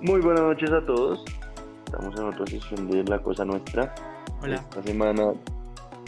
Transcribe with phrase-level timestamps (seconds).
[0.00, 1.24] Muy buenas noches a todos.
[1.84, 3.92] Estamos en otra sesión de La Cosa Nuestra.
[4.40, 4.54] Hola.
[4.54, 5.32] Esta semana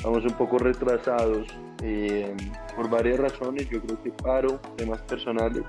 [0.05, 1.48] vamos un poco retrasados
[1.82, 2.37] eh,
[2.77, 3.68] por varias razones.
[3.68, 5.64] Yo creo que paro, temas personales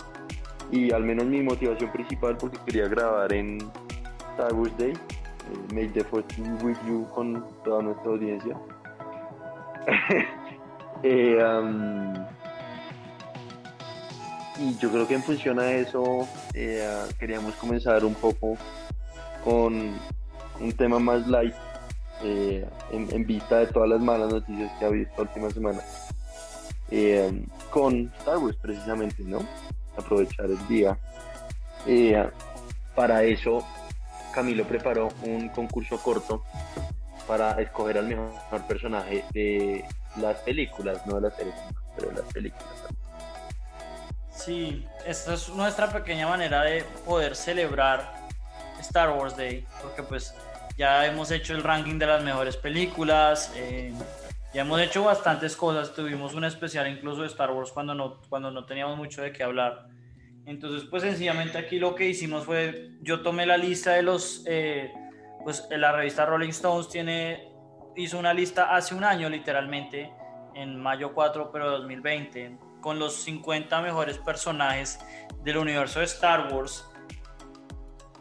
[0.71, 3.57] y al menos mi motivación principal porque quería grabar en
[4.33, 4.91] Star Wars Day.
[4.91, 8.55] Eh, May the Force be with you con toda nuestra audiencia.
[11.03, 12.13] Eh, um,
[14.59, 16.87] y yo creo que en función a eso eh,
[17.19, 18.57] queríamos comenzar un poco
[19.43, 19.93] con
[20.59, 21.55] un tema más light
[22.23, 25.81] eh, en, vista de todas las malas noticias que ha habido esta última semana
[26.91, 29.39] eh, con Star Wars precisamente, ¿no?
[29.97, 30.97] Aprovechar el día.
[32.93, 33.65] Para eso
[34.33, 36.43] Camilo preparó un concurso corto
[37.27, 39.85] para escoger al mejor personaje de
[40.17, 41.55] las películas, no de las series,
[41.95, 42.90] pero de las películas.
[44.43, 48.27] Sí, esta es nuestra pequeña manera de poder celebrar
[48.79, 50.33] Star Wars Day, porque pues
[50.75, 53.93] ya hemos hecho el ranking de las mejores películas, eh,
[54.51, 58.49] ya hemos hecho bastantes cosas, tuvimos un especial incluso de Star Wars cuando no, cuando
[58.49, 59.89] no teníamos mucho de qué hablar.
[60.47, 64.91] Entonces, pues sencillamente aquí lo que hicimos fue, yo tomé la lista de los, eh,
[65.43, 67.47] pues la revista Rolling Stones tiene,
[67.95, 70.11] hizo una lista hace un año literalmente,
[70.55, 74.99] en mayo 4, pero de 2020, con los 50 mejores personajes
[75.43, 76.85] del universo de Star Wars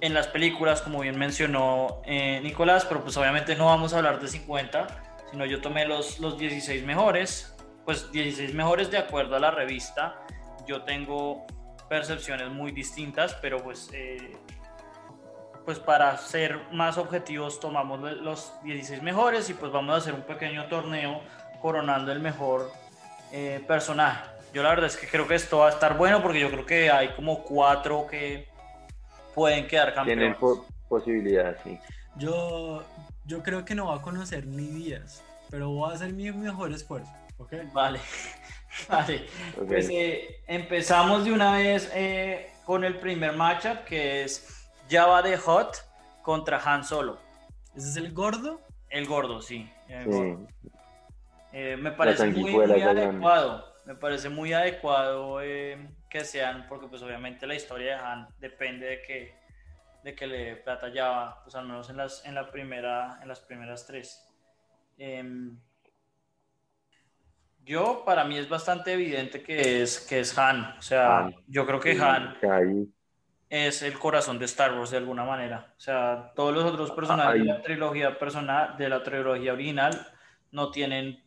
[0.01, 4.21] en las películas, como bien mencionó eh, Nicolás, pero pues obviamente no vamos a hablar
[4.21, 4.87] de 50,
[5.31, 10.17] sino yo tomé los, los 16 mejores, pues 16 mejores de acuerdo a la revista.
[10.67, 11.47] Yo tengo
[11.89, 14.37] percepciones muy distintas, pero pues, eh,
[15.65, 20.23] pues para ser más objetivos tomamos los 16 mejores y pues vamos a hacer un
[20.23, 21.21] pequeño torneo
[21.61, 22.73] coronando el mejor
[23.33, 24.40] eh, personaje.
[24.53, 26.67] Yo la verdad es que creo que esto va a estar bueno porque yo creo
[26.67, 28.49] que hay como cuatro que
[29.35, 30.37] pueden quedar campeones.
[30.37, 31.79] Tienen po posibilidad, sí.
[32.17, 32.83] Yo,
[33.25, 36.73] yo creo que no va a conocer ni días, pero voy a hacer mi mejor
[36.73, 37.13] esfuerzo.
[37.39, 37.53] ¿ok?
[37.73, 38.01] Vale,
[38.89, 39.27] vale.
[39.57, 39.67] Ok.
[39.69, 45.37] Pues eh, empezamos de una vez eh, con el primer matchup que es Java de
[45.37, 45.77] Hot
[46.23, 47.19] contra Han Solo.
[47.77, 48.61] ¿Ese es el gordo?
[48.89, 49.71] El gordo, sí.
[49.89, 50.11] el Sí.
[50.11, 50.47] gordo.
[51.53, 53.70] Eh, me parece muy, muy adecuado.
[53.91, 55.77] Me parece muy adecuado eh,
[56.09, 59.35] que sean, porque pues obviamente la historia de Han depende de que,
[60.05, 63.27] de que le plata a Java, pues al menos en las, en la primera, en
[63.27, 64.25] las primeras tres.
[64.97, 65.59] Em,
[67.65, 70.77] yo, para mí es bastante evidente que es, que es Han.
[70.79, 71.35] O sea, Han.
[71.49, 72.37] yo creo que Han
[73.49, 75.75] es el corazón de Star Wars de alguna manera.
[75.77, 80.07] O sea, todos los otros personajes de la trilogía persona, de la trilogía original
[80.53, 81.25] no tienen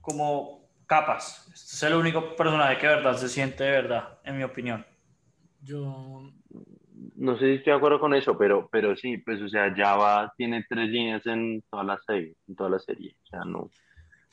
[0.00, 1.46] como capas.
[1.54, 4.86] Este es el único personaje que de verdad se siente de verdad, en mi opinión.
[5.60, 6.32] Yo,
[7.16, 10.32] No sé si estoy de acuerdo con eso, pero, pero sí, pues, o sea, Java
[10.36, 13.16] tiene tres líneas en toda la serie, en toda la serie.
[13.24, 13.70] O sea, no.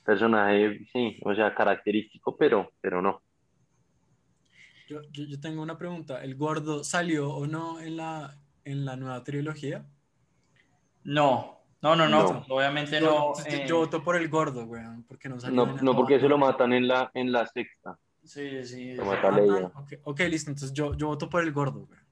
[0.04, 3.22] Personaje, sí, o sea, característico, pero, pero no.
[4.88, 6.24] yo, yo, yo tengo una pregunta.
[6.24, 9.86] ¿El gordo salió o no en la, en la nueva trilogía?
[11.04, 12.46] No, no, no, no, No.
[12.50, 13.34] obviamente Yo, no.
[13.38, 16.28] yo- eh, yo voto por el gordo, weón, porque no salió No, no porque se
[16.28, 17.98] lo matan en la, en la sexta.
[18.24, 19.10] sí, sí, Lo sí.
[19.10, 20.50] mata Ah, ah, ok, listo.
[20.52, 22.04] Entonces yo, yo voto por el gordo, weón.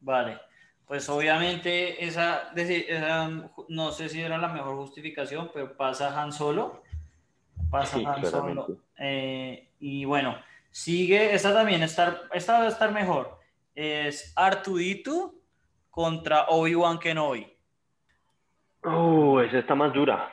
[0.00, 0.38] Vale,
[0.86, 3.28] pues obviamente esa, esa,
[3.68, 6.82] no sé si era la mejor justificación, pero pasa Han Solo,
[7.70, 8.62] pasa Sí, Han claramente.
[8.62, 8.78] Solo.
[8.98, 10.36] Eh, y bueno,
[10.70, 13.38] sigue, esta también estar, esta va a estar mejor,
[13.74, 15.34] es Artudito
[15.90, 17.55] contra Obi-Wan Kenobi.
[18.86, 20.32] Uh, esa está más dura.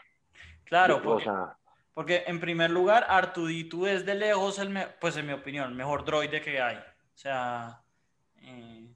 [0.65, 1.29] Claro, porque,
[1.93, 5.75] porque en primer lugar, Artudito es de lejos, el me- pues en mi opinión, el
[5.75, 6.77] mejor droide que hay.
[6.77, 7.81] O sea,
[8.41, 8.87] eh,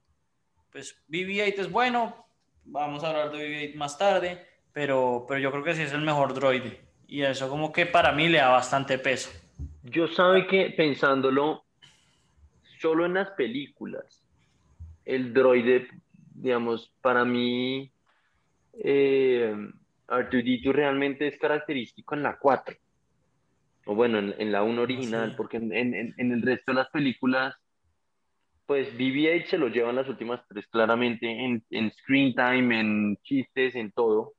[0.71, 2.27] pues BB-8 es bueno,
[2.65, 6.01] vamos a hablar de BB-8 más tarde, pero, pero yo creo que sí es el
[6.01, 6.81] mejor droide.
[7.07, 9.31] Y eso como que para mí le da bastante peso.
[9.83, 11.63] yo sabe que pensándolo
[12.79, 14.23] solo en las películas,
[15.05, 15.87] el droide,
[16.35, 17.91] digamos, para mí,
[18.83, 19.55] eh,
[20.07, 22.75] R2D2 realmente es característico en la 4.
[23.85, 25.37] O bueno, en, en la 1 original, sé.
[25.37, 27.55] porque en, en- en el resto de las películas,
[28.65, 33.75] pues BB-8 se lo llevan las últimas tres claramente en, en screen time, en chistes,
[33.75, 34.33] en todo,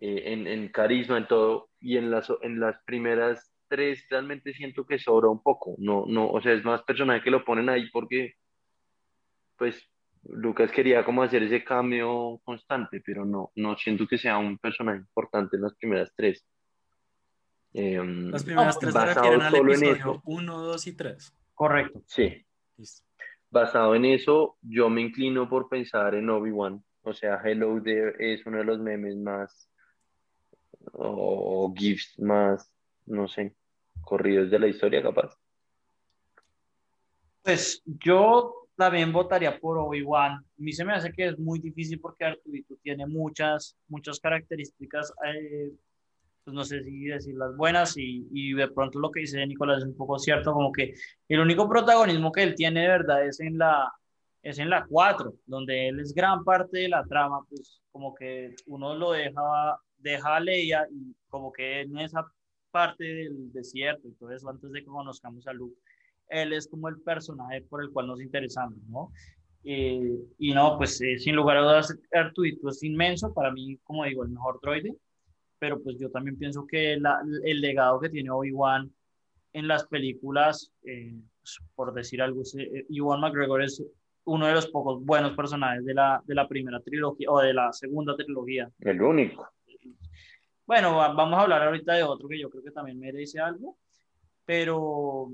[0.00, 4.84] eh, en, en carisma, en todo, y en las, en las primeras tres realmente siento
[4.86, 7.88] que sobra un poco, no, no, o sea, es más personaje que lo ponen ahí
[7.92, 8.32] porque,
[9.56, 9.88] pues,
[10.28, 14.98] Lucas quería como hacer ese cambio constante, pero no, no siento que sea un personaje
[14.98, 16.46] importante en las primeras tres.
[17.74, 20.22] Eh, Las primeras tres se basado refieren al solo en episodio eso.
[20.24, 21.34] 1, 2 y 3.
[21.54, 22.02] Correcto.
[22.06, 22.46] Sí,
[22.76, 23.06] Listo.
[23.50, 26.82] basado en eso, yo me inclino por pensar en Obi-Wan.
[27.02, 29.70] O sea, Hello There es uno de los memes más,
[30.92, 32.70] o, GIFs más,
[33.06, 33.54] no sé,
[34.02, 35.34] corridos de la historia, capaz.
[37.42, 40.32] Pues yo también votaría por Obi-Wan.
[40.32, 45.12] A mí se me hace que es muy difícil porque Arturito tiene muchas, muchas características
[45.26, 45.72] eh,
[46.44, 49.78] pues, no sé si decir las buenas y, y, de pronto lo que dice Nicolás
[49.78, 50.94] es un poco cierto, como que
[51.28, 53.92] el único protagonismo que él tiene de verdad es en la
[54.42, 58.54] es en la 4, donde él es gran parte de la trama, pues como que
[58.66, 62.24] uno lo deja, deja a Leia y como que en esa
[62.70, 65.76] parte del desierto y todo eso antes de que conozcamos a Luke,
[66.28, 69.10] él es como el personaje por el cual nos interesamos, ¿no?
[69.64, 74.04] Eh, y no, pues eh, sin lugar a dudas, Artuito es inmenso, para mí, como
[74.04, 74.96] digo, el mejor droide,
[75.58, 78.90] pero pues yo también pienso que el legado que tiene Obi-Wan
[79.52, 83.82] en las películas, eh, pues, por decir algo, eh, Ewan McGregor es
[84.24, 87.72] uno de los pocos buenos personajes de la, de la primera trilogía o de la
[87.72, 88.70] segunda trilogía.
[88.80, 89.48] El único.
[90.66, 93.78] Bueno, vamos a hablar ahorita de otro que yo creo que también merece algo,
[94.44, 95.32] pero,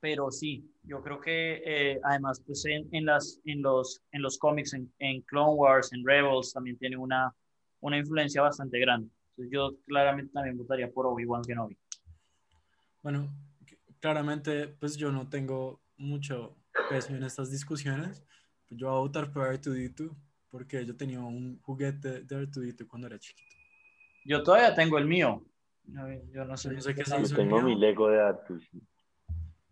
[0.00, 4.38] pero sí, yo creo que eh, además pues en, en, las, en, los, en los
[4.38, 7.34] cómics, en, en Clone Wars, en Rebels, también tiene una,
[7.80, 9.10] una influencia bastante grande.
[9.30, 11.76] Entonces yo claramente también votaría por Obi-Wan Kenobi.
[13.02, 13.28] Bueno,
[14.00, 16.56] claramente pues yo no tengo mucho
[16.88, 18.24] peso en estas discusiones.
[18.70, 20.14] Yo voy a votar por R2D2
[20.50, 23.56] porque yo tenía un juguete de R2D2 cuando era chiquito.
[24.24, 25.42] Yo todavía tengo el mío.
[25.84, 28.68] Yo no sé, no sé qué es Yo tengo mi Lego de Artus.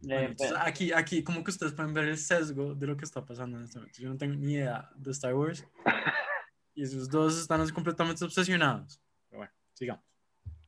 [0.07, 3.57] Pues, aquí, aquí, como que ustedes pueden ver el sesgo de lo que está pasando
[3.57, 4.01] en este momento.
[4.01, 5.65] Yo no tengo ni idea de Star Wars.
[6.79, 9.01] Y esos dos están completamente obsesionados.
[9.31, 10.05] Pero bueno, sigamos.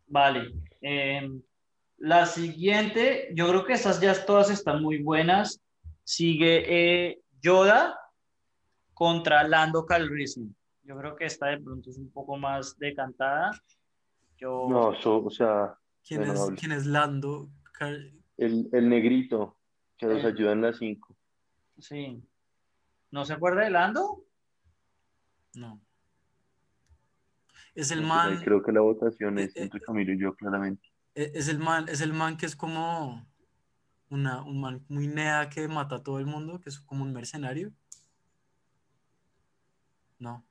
[0.07, 0.55] Vale.
[0.81, 1.43] Em,
[1.99, 5.61] la siguiente, yo creo que esas ya todas están muy buenas.
[6.05, 6.65] Sigue
[7.11, 7.95] eh, Yoda
[8.95, 10.57] contra Lando Calrissian.
[10.83, 13.51] Yo creo que esta de pronto es un poco más decantada.
[14.39, 14.67] Yo...
[14.67, 15.77] No, o sea...
[16.03, 17.51] ¿Quién es, ¿quién es Lando?
[18.39, 19.59] El, el, negrito
[19.99, 20.29] que nos eh.
[20.29, 21.17] ayuda en las 5.
[21.79, 22.23] Sí.
[23.11, 24.25] ¿No se acuerda de Lando?
[25.55, 25.81] No.
[27.75, 28.41] Es el man.
[28.43, 30.89] Creo que la votación es eh, entre Camilo y yo, claramente.
[31.15, 33.25] Eh, es el man, es el man que es como
[34.11, 37.13] una, un man muy nea que mata a todo el mundo, que es como un
[37.13, 37.73] mercenario.
[40.19, 40.45] No.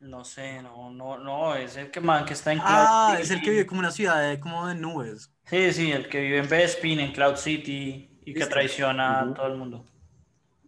[0.00, 3.32] No sé, no, no, no, es el que man que está en Cloud Ah, es
[3.32, 5.34] el que vive como una ciudad de, como de nubes.
[5.44, 9.48] Sí, sí, el que vive en Bespin, en Cloud City y que traiciona a todo
[9.48, 9.84] el mundo.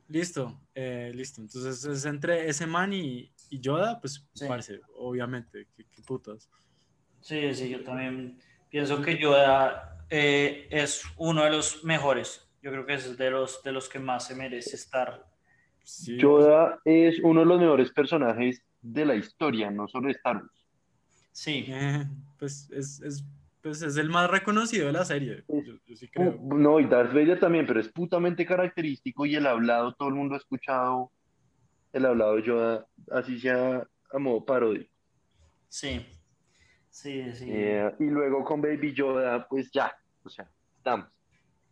[0.09, 1.41] Listo, eh, listo.
[1.41, 6.51] Entonces es entre ese man y, y Yoda, pues parece, obviamente, qué, putas.
[7.21, 12.51] Sí, sí, yo también pienso que Yoda eh, es uno de los mejores.
[12.63, 15.25] Yo creo que es de los, de los que más se merece estar.
[16.19, 20.67] Yoda es uno de los mejores personajes de la historia, no solo de Star Wars.
[21.33, 21.67] Sí.
[21.69, 22.05] Eh,
[22.39, 23.25] pues es, es,
[23.63, 25.45] pues es el más reconocido de la serie.
[25.49, 26.39] Yo, sí creo.
[26.43, 30.35] No, y Darth Vader también, pero es putamente característico y el hablado, todo el mundo
[30.35, 31.13] ha escuchado
[31.93, 34.91] el hablado de Yoda, así sea a modo paródico.
[35.69, 36.05] Sí,
[36.89, 37.47] sí, sí.
[37.49, 41.09] Eh, y luego con Baby Yoda, pues ya, o sea, estamos.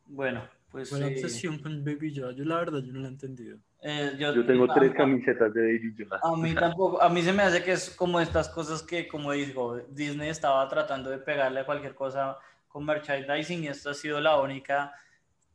[0.07, 0.91] Bueno, pues.
[0.91, 2.33] ¿Cuál obsesión con Baby Yoda?
[2.33, 3.59] Yo la verdad, yo no la he entendido.
[3.83, 6.21] Eh, yo, tengo tres camisetas de Baby Yoda.
[6.23, 9.33] A mí tampoco, a mí se me hace que es como estas cosas que, como
[9.33, 12.37] dijo, Disney estaba tratando de pegarle a cualquier cosa
[12.69, 14.93] con merchandising y esta ha sido la única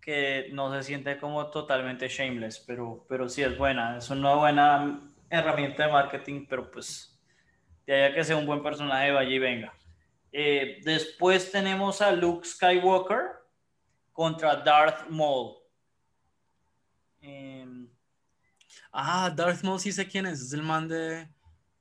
[0.02, 5.00] que no se siente como totalmente shameless, pero, pero sí es buena, es una buena
[5.30, 7.18] herramienta de marketing, pero pues
[7.88, 9.74] de allá que sea un buen personaje, vaya y venga.
[10.32, 13.43] Eh, después tenemos a Luke Skywalker
[14.14, 15.56] contra Darth Maul.
[17.20, 17.90] Em,
[18.92, 21.28] ah, Darth Maul sí sé quién es, es el man de...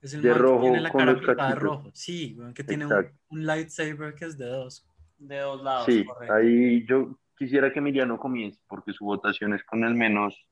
[0.00, 1.90] Es el de rojo, que tiene la cara de rojo.
[1.94, 4.84] Sí, que tiene un, lightsaber que es de dos.
[5.16, 5.86] De dos lados.
[5.86, 10.44] Sí, ahí yo quisiera que Emiliano comience, porque su votación es con el menos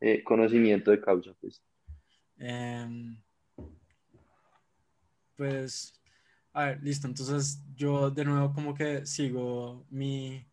[0.00, 1.32] eh, conocimiento de causa.
[1.40, 1.60] Pues.
[2.38, 3.20] Em,
[5.36, 5.92] pues,
[6.52, 7.08] a ver, listo.
[7.08, 10.46] Entonces, yo de nuevo como que sigo mi,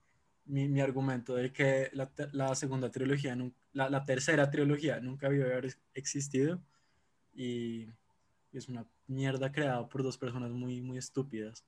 [0.46, 3.38] mi, argumento de que la, segunda trilogía,
[3.74, 5.46] la, la, tercera trilogía nunca había
[5.94, 6.62] existido
[7.34, 7.88] y
[8.54, 11.64] es una mierda creada por dos personas muy, muy estúpidas.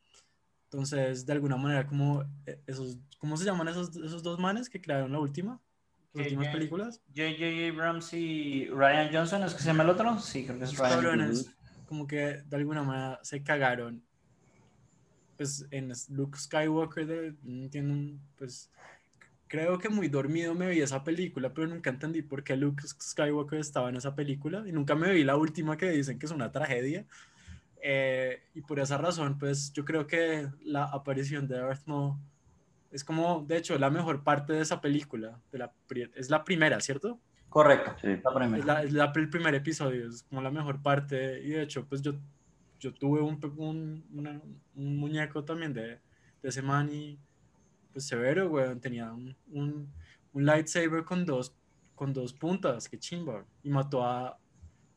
[0.66, 4.82] Entonces, de alguna manera, como eh, esos, ¿cómo se llaman esos, esos dos manes que
[4.82, 5.62] crearon la última?
[6.14, 7.02] Las últimas películas.
[7.16, 7.70] J.J.
[7.70, 10.20] Abrams y Ryan Johnson, ¿es que se llama el otro?
[10.20, 11.34] Sí, creo que es Ryan.
[11.86, 14.04] como que de alguna manera se cagaron.
[15.38, 18.72] Pues en Luke Skywalker, de, entiendo, pues
[19.48, 23.60] creo que muy dormido me vi esa película, pero nunca entendí por qué Luke Skywalker
[23.60, 26.52] estaba en esa película y nunca me vi la última que dicen que es una
[26.52, 27.06] tragedia.
[27.82, 32.18] Eh, y por esa razón, pues yo creo que la aparición de Darth Maul
[32.92, 35.40] es como, de hecho, la mejor parte de esa película.
[35.52, 35.72] De la,
[36.16, 37.20] es la primera, ¿cierto?
[37.50, 38.84] Correcto, la primera.
[38.84, 41.42] Es, la, el primer episodio, es como la mejor parte.
[41.44, 42.14] Y de hecho, pues yo,
[42.80, 46.00] yo tuve un, un, un muñeco también de,
[46.42, 47.20] de ese man y
[47.92, 48.80] pues severo, weón.
[48.80, 49.92] Tenía un, un,
[50.34, 51.56] un, lightsaber con dos,
[51.96, 53.46] con dos puntas, que chimba.
[53.64, 54.38] Y mató a,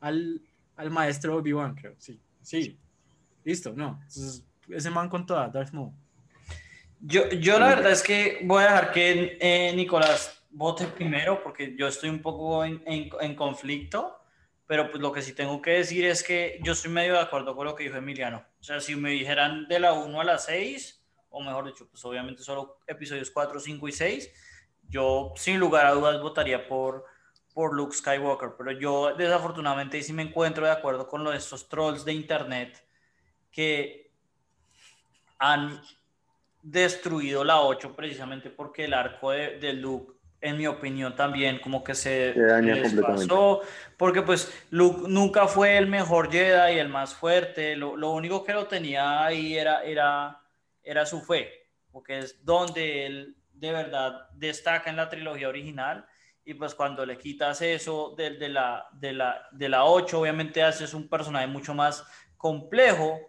[0.01, 0.43] al,
[0.77, 1.95] al maestro Obi-Wan, creo.
[1.99, 2.79] Sí, sí.
[3.45, 3.99] Listo, no.
[4.03, 5.93] Entonces, ese man con toda, Darth Maul.
[7.01, 11.75] Yo, yo la verdad es que voy a dejar que eh, Nicolás vote primero porque
[11.77, 14.20] yo estoy un poco en, en, en, conflicto,
[14.71, 17.57] pero pues lo que sí tengo que decir es que yo estoy medio de acuerdo
[17.57, 18.45] con lo que dijo Emiliano.
[18.61, 22.05] O sea, si me dijeran de la 1 a la 6, o mejor dicho, pues
[22.05, 24.33] obviamente solo episodios 4, 5 y 6,
[24.89, 27.05] yo sin lugar a dudas votaría por,
[27.53, 31.69] por Luke Skywalker, pero yo desafortunadamente sí me encuentro de acuerdo con lo de estos
[31.69, 32.87] trolls de internet
[33.51, 34.13] que
[35.41, 35.83] han
[36.63, 41.85] destruido la 8 precisamente porque el arco de, de Luke en mi opinión también como
[41.85, 43.61] que se, se pasó,
[43.97, 48.43] porque pues Luke nunca fue el mejor Jedi y el más fuerte, lo, lo único
[48.45, 50.41] que lo tenía ahí era, era
[50.83, 51.51] era su fe,
[51.91, 56.07] porque es donde él de verdad destaca en la trilogía original.
[56.45, 60.63] Y pues cuando le quitas eso de, de la, de, la, de la 8, obviamente
[60.63, 62.05] haces un personaje mucho más
[62.37, 63.21] complejo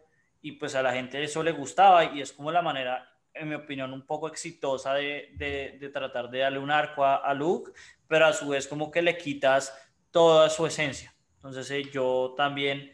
[0.42, 3.56] y pues a la gente eso le gustaba y es como la manera, en mi
[3.56, 7.72] opinión, un poco exitosa de, de, de tratar de darle un arco a, a, Luke,
[8.08, 9.74] pero a su vez como que le quitas
[10.12, 11.14] toda su esencia.
[11.36, 12.92] Entonces eh, yo también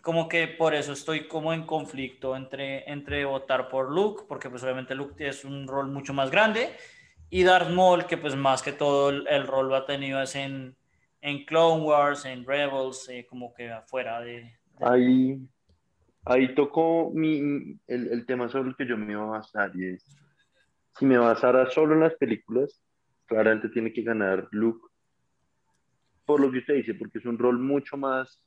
[0.00, 4.62] como que por eso estoy como en conflicto entre, entre votar por Luke, porque pues
[4.62, 6.70] obviamente Luke es un rol mucho más grande,
[7.30, 10.76] y Darth Maul, que pues más que todo el, rol lo ha tenido es en,
[11.20, 14.50] en Clone Wars, en Rebels, eh, como que afuera de...
[14.80, 15.38] Ahí,
[16.28, 19.94] ahí tocó mi, el, el, tema sobre el que yo me iba a basar, y
[19.94, 20.04] es,
[20.98, 22.80] si me basara solo en las películas,
[23.26, 24.86] claramente tiene que ganar Luke,
[26.24, 28.42] por lo que usted dice, porque es un rol mucho más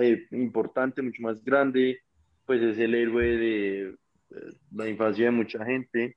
[0.00, 2.00] eh, importante, mucho más grande,
[2.46, 3.96] pues es el héroe de eh,
[4.72, 6.16] la infancia de mucha gente,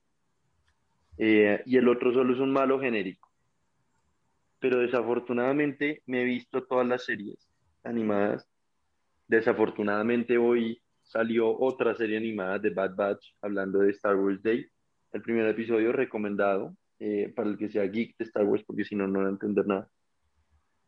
[1.18, 3.30] eh, y el otro solo es un malo genérico.
[4.58, 7.48] Pero desafortunadamente me he visto todas las series
[7.82, 8.48] animadas.
[9.26, 14.66] Desafortunadamente hoy salió otra serie animada de Bad Batch hablando de Star Wars Day.
[15.12, 16.76] El primer episodio recomendado
[17.34, 19.66] para el que sea geek de Star Wars, porque si no, no va a entender
[19.66, 19.88] nada.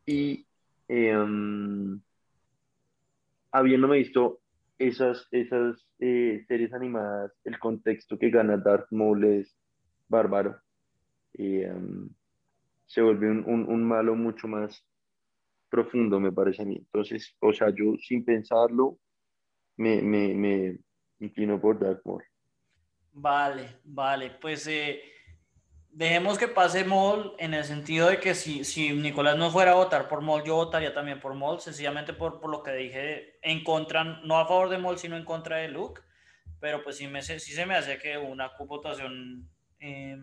[0.07, 0.47] Y
[0.88, 2.00] um,
[3.50, 4.40] habiéndome visto
[4.78, 9.57] esas, esas eh, series animadas, el contexto que gana Darth Maul es
[10.09, 10.61] bárbaro.
[11.38, 12.11] Um,
[12.87, 14.85] se vuelve un, un, un, malo mucho más
[15.68, 16.76] profundo, me parece a mí.
[16.76, 18.99] Entonces, o sea, yo sin pensarlo,
[19.76, 20.78] me, me, me
[21.20, 22.25] inclino por Maul.
[23.12, 25.00] Vale, vale, pues eh,
[25.90, 29.76] dejemos que pase Moll en el sentido de que si, si Nicolás no fuera a
[29.76, 33.64] votar por Moll, yo votaría también por Moll, sencillamente por, por lo que dije en
[33.64, 36.02] contra, no a favor de Moll, sino en contra de Luke.
[36.61, 40.18] Pero pues sí, me, sí se me hace que una votación eh,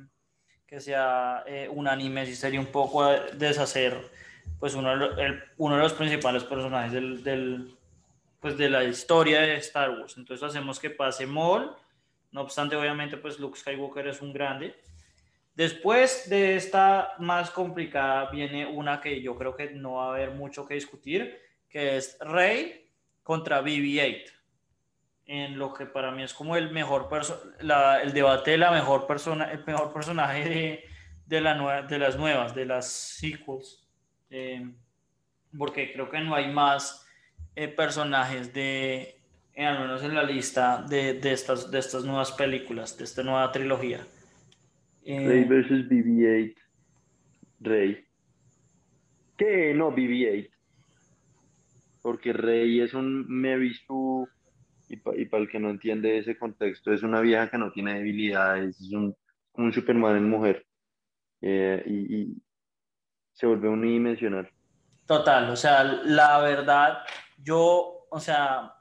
[0.67, 3.07] que sea eh, unánime, sí sería un poco
[3.37, 3.95] deshacer
[4.63, 7.75] pues uno, el, uno de los principales personajes del, del,
[8.39, 10.15] pues de la historia de Star Wars.
[10.15, 11.75] Entonces hacemos que pase Moll.
[12.31, 14.73] No obstante, obviamente, pues Luke Skywalker es un grande.
[15.53, 20.31] Después de esta más complicada viene una que yo creo que no va a haber
[20.31, 22.89] mucho que discutir, que es Rey
[23.21, 24.31] contra BB-8.
[25.25, 27.09] En lo que para mí es como el mejor
[27.59, 30.85] la, el debate de la mejor persona, el mejor personaje de,
[31.25, 33.82] de, la de las nuevas, de las sequels.
[34.35, 34.67] Eh,
[35.55, 37.07] porque creo que no hay más
[37.55, 39.15] eh, personajes de,
[39.55, 43.51] al menos en la lista de, de, estas, de estas nuevas películas, de esta nueva
[43.51, 44.07] trilogía.
[45.05, 46.55] Rey eh, versus BB-8.
[47.59, 48.03] Rey.
[49.37, 49.73] ¿Qué?
[49.75, 50.49] No, BB-8.
[52.01, 54.27] Porque Rey es un Mary Sue,
[54.89, 58.81] y, para el que no entiende ese contexto, es una vieja que no tiene debilidades,
[58.81, 59.15] es un,
[59.53, 60.65] un Superman en mujer.
[61.39, 62.42] Eh, y,
[63.33, 64.49] se vuelve unidimensional.
[65.05, 67.03] Total, o sea, la verdad,
[67.37, 68.73] yo, o sea,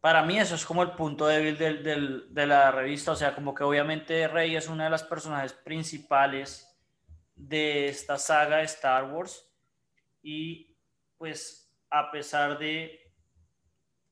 [0.00, 3.34] para mí eso es como el punto débil del, del, de la revista, o sea,
[3.34, 6.68] como que obviamente Rey es una de las personajes principales
[7.34, 9.44] de esta saga de Star Wars
[10.22, 10.76] y
[11.16, 13.00] pues a pesar de,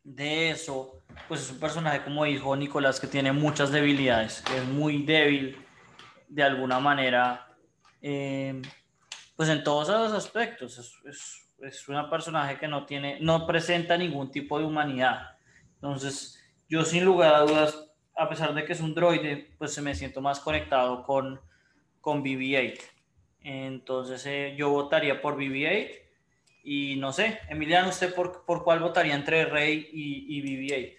[0.02, 5.04] de eso, pues es un personaje como dijo Nicolás que tiene muchas debilidades, es muy
[5.04, 5.64] débil
[6.28, 7.56] de alguna manera,
[8.02, 8.60] eh,
[9.36, 13.96] pues en todos esos aspectos, es, es, es una personaje que no tiene, no presenta
[13.96, 15.36] ningún tipo de humanidad.
[15.74, 19.82] Entonces, yo sin lugar a dudas, a pesar de que es un droide, pues se
[19.82, 21.40] me siento más conectado con,
[22.00, 22.80] con BB-8.
[23.42, 25.90] Entonces, eh, yo votaría por BB-8
[26.64, 30.98] y no sé, Emiliano, ¿usted por, por cuál votaría entre Rey y, y BB-8?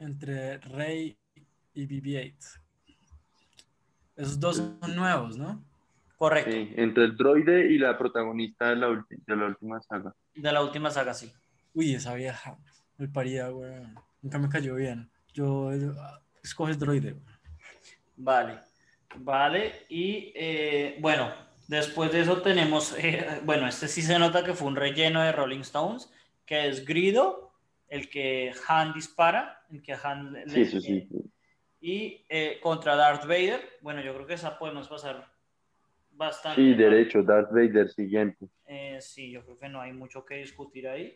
[0.00, 1.16] Entre Rey
[1.74, 2.60] y BB-8.
[4.16, 5.62] Esos dos son nuevos, ¿no?
[6.28, 6.50] Correcto.
[6.50, 10.14] Sí, entre el droide y la protagonista de la, de la última saga.
[10.34, 11.30] De la última saga, sí.
[11.74, 12.56] Uy, esa vieja.
[12.98, 13.72] Me paría, güey.
[14.22, 15.10] Nunca me cayó bien.
[15.32, 15.70] Yo
[16.42, 17.12] escoge el droide.
[17.12, 17.34] güey.
[18.16, 18.58] Vale,
[19.16, 19.72] vale.
[19.88, 21.32] Y eh, bueno,
[21.68, 25.32] después de eso tenemos, eh, bueno, este sí se nota que fue un relleno de
[25.32, 26.10] Rolling Stones,
[26.46, 27.52] que es Grido,
[27.88, 31.08] el que Han dispara, el que Han le- Sí, eso sí.
[31.80, 35.33] Y eh, contra Darth Vader, bueno, yo creo que esa podemos pasar
[36.16, 36.60] bastante.
[36.60, 36.78] Sí, mal.
[36.78, 38.46] derecho, Darth Vader siguiente.
[38.66, 41.14] Eh, sí, yo creo que no hay mucho que discutir ahí.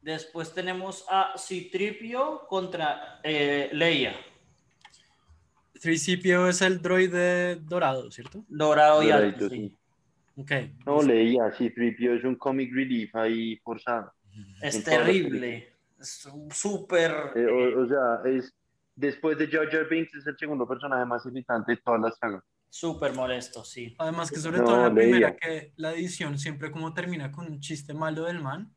[0.00, 4.14] Después tenemos a Citripio contra eh, Leia,
[5.80, 8.44] 3CPO es el droide dorado, ¿cierto?
[8.48, 9.48] dorado y alto.
[9.48, 9.56] Sí.
[9.56, 9.78] sí.
[10.36, 10.52] Ok.
[10.84, 14.12] No, leía, sí, Tripio es un comic relief ahí forzado.
[14.60, 15.72] Es terrible.
[15.98, 17.32] Es súper.
[17.34, 18.54] Eh, o, o sea, es
[18.94, 22.44] después de Jar Binks es el segundo personaje más irritante de todas las sagas.
[22.78, 23.94] Súper molesto, sí.
[23.98, 24.94] Además que sobre No, todo la leía.
[25.10, 28.70] primera que la edición siempre como termina con un chiste malo del man.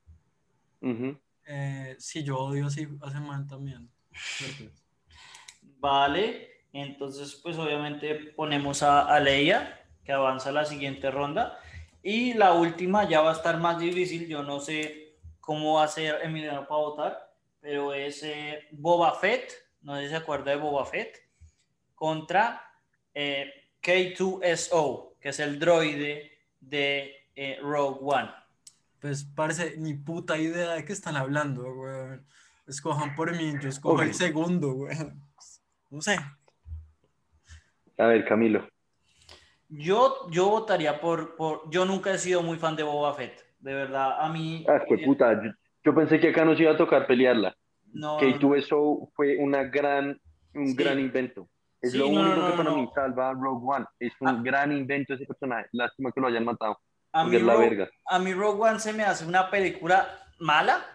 [1.46, 3.92] Eh, sí, yo odio así a ese man también.
[5.80, 6.48] Vale.
[6.72, 11.60] Entonces, pues obviamente ponemos a, a Leia, que avanza a la siguiente ronda.
[12.02, 14.28] Y la última ya va a estar más difícil.
[14.28, 19.52] Yo no sé cómo va a ser Emiliano para votar, pero es eh, Boba Fett.
[19.82, 21.18] No sé si se acuerda de Boba Fett.
[21.96, 22.62] Contra
[23.14, 23.52] eh,
[23.84, 28.30] K2SO, que es el droide de eh, Rogue One.
[29.00, 32.20] Pues parece ni puta idea de qué están hablando, güey.
[32.68, 34.96] Escojan por mí, yo escojo el segundo, güey.
[35.90, 36.18] No sé.
[37.98, 38.68] A ver, Camilo.
[39.70, 41.70] Yo, yo votaría por, por.
[41.70, 43.46] Yo nunca he sido muy fan de Boba Fett.
[43.60, 44.66] De verdad, a mí.
[44.68, 45.34] Ah, fue eh, puta.
[45.34, 45.52] Yo,
[45.84, 47.56] yo pensé que acá nos iba a tocar pelearla.
[47.94, 50.20] no, K2SO fue una gran,
[50.54, 50.76] un Sí.
[50.76, 51.48] gran invento.
[51.82, 52.78] Es Sí, lo no, único no, que no, para no.
[52.78, 53.86] mí salva a Rogue One.
[54.00, 54.42] Es un Ah.
[54.44, 55.68] gran invento ese personaje.
[55.72, 56.80] Lástima que lo hayan matado.
[57.12, 57.90] a, mí la Rogue, verga.
[58.06, 60.08] a mí Rogue One se me hace una película
[60.40, 60.86] mala.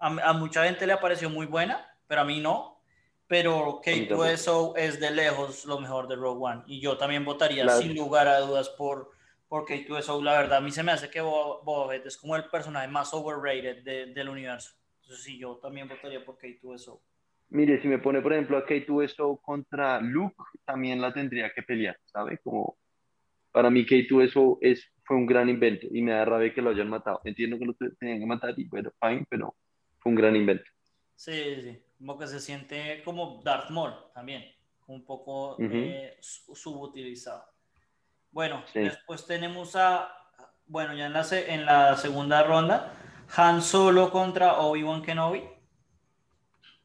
[0.00, 2.80] A, a mucha gente le pareció muy buena, pero a mí no.
[3.26, 4.24] Pero mí tampoco.
[4.28, 6.62] K2SO es de lejos lo mejor de Rogue One.
[6.66, 9.10] Y yo también votaría La- sin lugar a dudas por,
[9.48, 10.22] por K2SO.
[10.22, 13.14] La verdad, a mí se me hace que Boba Fett es como el personaje más
[13.14, 14.74] overrated de- del universo.
[15.02, 17.00] Entonces, sí, yo también votaría por K2SO.
[17.50, 21.96] Mire, si me pone, por ejemplo, a K2SO contra Luke, también la tendría que pelear,
[22.04, 22.38] ¿sabe?
[22.42, 22.76] Como
[23.52, 26.88] para mí K2SO es, fue un gran invento y me da rabia que lo hayan
[26.88, 27.20] matado.
[27.24, 29.54] Entiendo que lo te- tenían que matar y bueno, fine, pero
[30.00, 30.64] fue un gran invento.
[31.14, 31.78] Sí, sí.
[31.98, 34.44] Como que se siente como Darth Maul también,
[34.88, 35.68] un poco Ujú.
[35.72, 37.44] eh, su- subutilizado.
[38.32, 38.80] Bueno, Sí.
[38.80, 40.08] después tenemos a,
[40.66, 42.92] bueno, ya en la, en la segunda ronda,
[43.36, 45.42] Han Solo contra Obi-Wan Kenobi.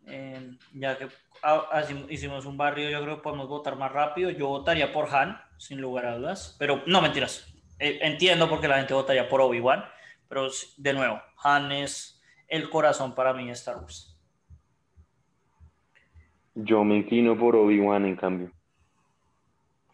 [0.09, 1.07] Eh, ya que
[1.43, 4.29] ah, hicimos un barrio, yo creo que podemos votar más rápido.
[4.31, 6.55] Yo votaría por Han, sin lugar a dudas.
[6.59, 7.53] Pero no, mentiras.
[7.79, 9.83] Eh, entiendo por qué la gente votaría por Obi-Wan.
[10.27, 14.19] Pero de nuevo, Han es el corazón para mí de Star Wars.
[16.55, 18.51] Yo me inclino por Obi-Wan, en cambio.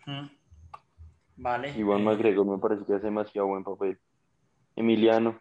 [0.08, 0.30] Ujú.
[1.38, 1.78] Vale.
[1.78, 4.00] Igual eh, McGregor me parece que hace demasiado buen papel.
[4.76, 5.40] Emiliano,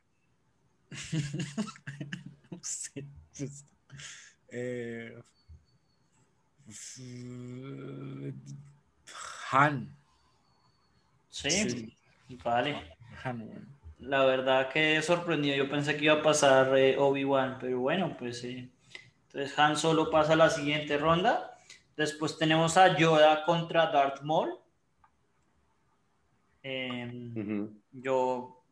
[2.50, 3.06] No sé,
[3.36, 3.64] pues,
[4.56, 5.20] eh,
[9.50, 9.96] Han.
[11.30, 11.96] Sí, Sí.
[12.42, 12.96] vale.
[13.24, 13.68] Han.
[13.98, 15.56] La verdad que sorprendido.
[15.56, 18.70] Yo pensé que iba a pasar eh, Obi-Wan, pero bueno, pues sí.
[19.26, 21.58] Entonces Han solo pasa a la siguiente ronda.
[21.96, 24.58] Después tenemos a Yoda contra Darth Maul.
[26.62, 27.80] Eh, ujú.
[27.92, 28.62] Yo,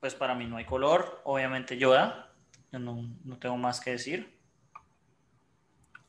[0.00, 1.20] pues para mí no hay color.
[1.24, 2.32] Obviamente Yoda.
[2.72, 4.35] Yo no, no tengo más que decir.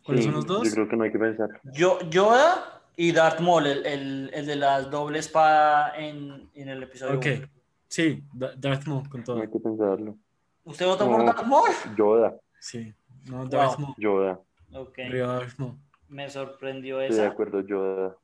[0.08, 0.63] ¿Cuáles Sí, son los dos?
[0.67, 1.50] Yo creo que no hay que pensar.
[1.74, 6.82] Yo, Yoda y Darth Maul, el, el- el de las doble espada en, en el
[6.82, 7.17] episodio.
[7.17, 7.26] Ok.
[7.38, 7.48] uno.
[7.89, 9.41] Sí, Da- Darth Maul con No todo.
[9.41, 10.15] hay que pensarlo.
[10.63, 11.26] ¿Usted votó por No.
[11.26, 11.70] Darth Maul?
[11.98, 12.93] Yoda, Sí.
[13.30, 13.80] No, Darth Wow.
[13.82, 13.96] Maul.
[14.00, 14.39] Yoda.
[14.74, 15.76] Ok, Darth Maul.
[16.10, 17.32] me sorprendió Estoy de esa.
[17.32, 18.15] acuerdo, Yoda.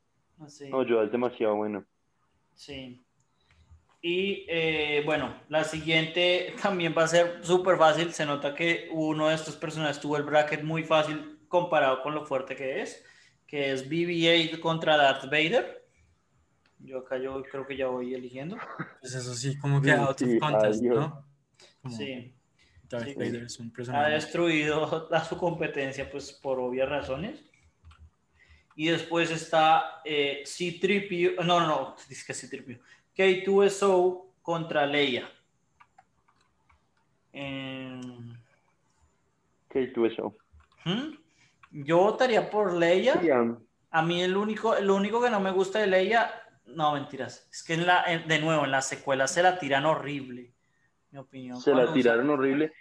[0.48, 1.84] Sí, No, Yoda es demasiado bueno.
[2.56, 3.00] sí.
[4.06, 8.12] Y eh, bueno, la siguiente también va a ser súper fácil.
[8.12, 12.26] Se nota que uno de estos personajes tuvo el bracket muy fácil comparado con lo
[12.26, 13.06] fuerte que es,
[13.46, 15.86] que es BB-8 contra Darth Vader.
[16.80, 18.58] Yo acá yo creo que ya voy eligiendo.
[19.00, 20.82] Pues eso sí, como que out of contest.
[20.82, 21.24] ¿no?
[21.84, 22.34] Como Sí,
[22.90, 23.14] Darth sí.
[23.14, 24.14] Vader es un ha personaje.
[24.14, 27.44] destruido a su competencia pues por obvias razones.
[28.76, 32.80] Y después está eh, C-3PO, no, no, no, dice que C-3PO,
[33.16, 35.30] K2SO contra Leia.
[37.32, 38.36] Em,
[39.70, 40.36] ¿Qué tú eso?
[40.86, 41.23] ¿hmm?
[41.74, 43.16] Yo votaría por Leia.
[43.92, 46.32] A mí el único, lo único que no me gusta de Leia,
[46.68, 49.86] no mentiras, es que en la, en- de nuevo en las secuelas se la tiran
[49.86, 50.54] horrible,
[51.12, 51.60] mi opinión.
[51.60, 52.72] se la tiraron horrible.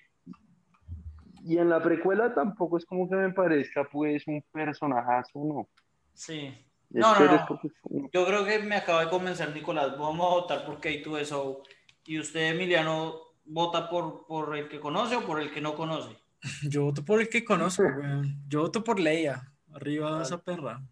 [1.45, 5.69] Y en la precuela tampoco es como que me parezca pues un personajazo, ¿no?
[6.15, 6.55] Sí.
[6.91, 7.47] No, no, no.
[7.49, 7.69] porque
[8.13, 9.99] Yo creo que me acaba de convencer Nicolás.
[9.99, 11.63] Vamos a votar por K2SO.
[12.05, 16.17] Y usted, Emiliano, vota por, por el que conoce o por el que no conoce.
[16.69, 18.43] Yo voto por el que conozco, weón.
[18.49, 19.53] Yo voto por Leia.
[19.73, 20.83] Arriba esa perra.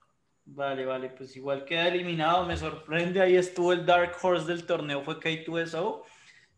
[0.44, 2.46] Vale, vale, pues igual queda eliminado.
[2.46, 3.20] Me sorprende.
[3.20, 6.02] Ahí estuvo el Dark Horse del torneo, fue K2SO.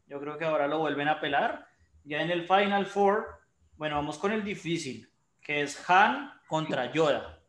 [0.06, 1.66] Yo creo que ahora lo vuelven a pelar.
[2.04, 3.26] Ya en el Final Four,
[3.76, 5.08] bueno, vamos con el difícil,
[5.40, 7.40] que es Han contra Yoda.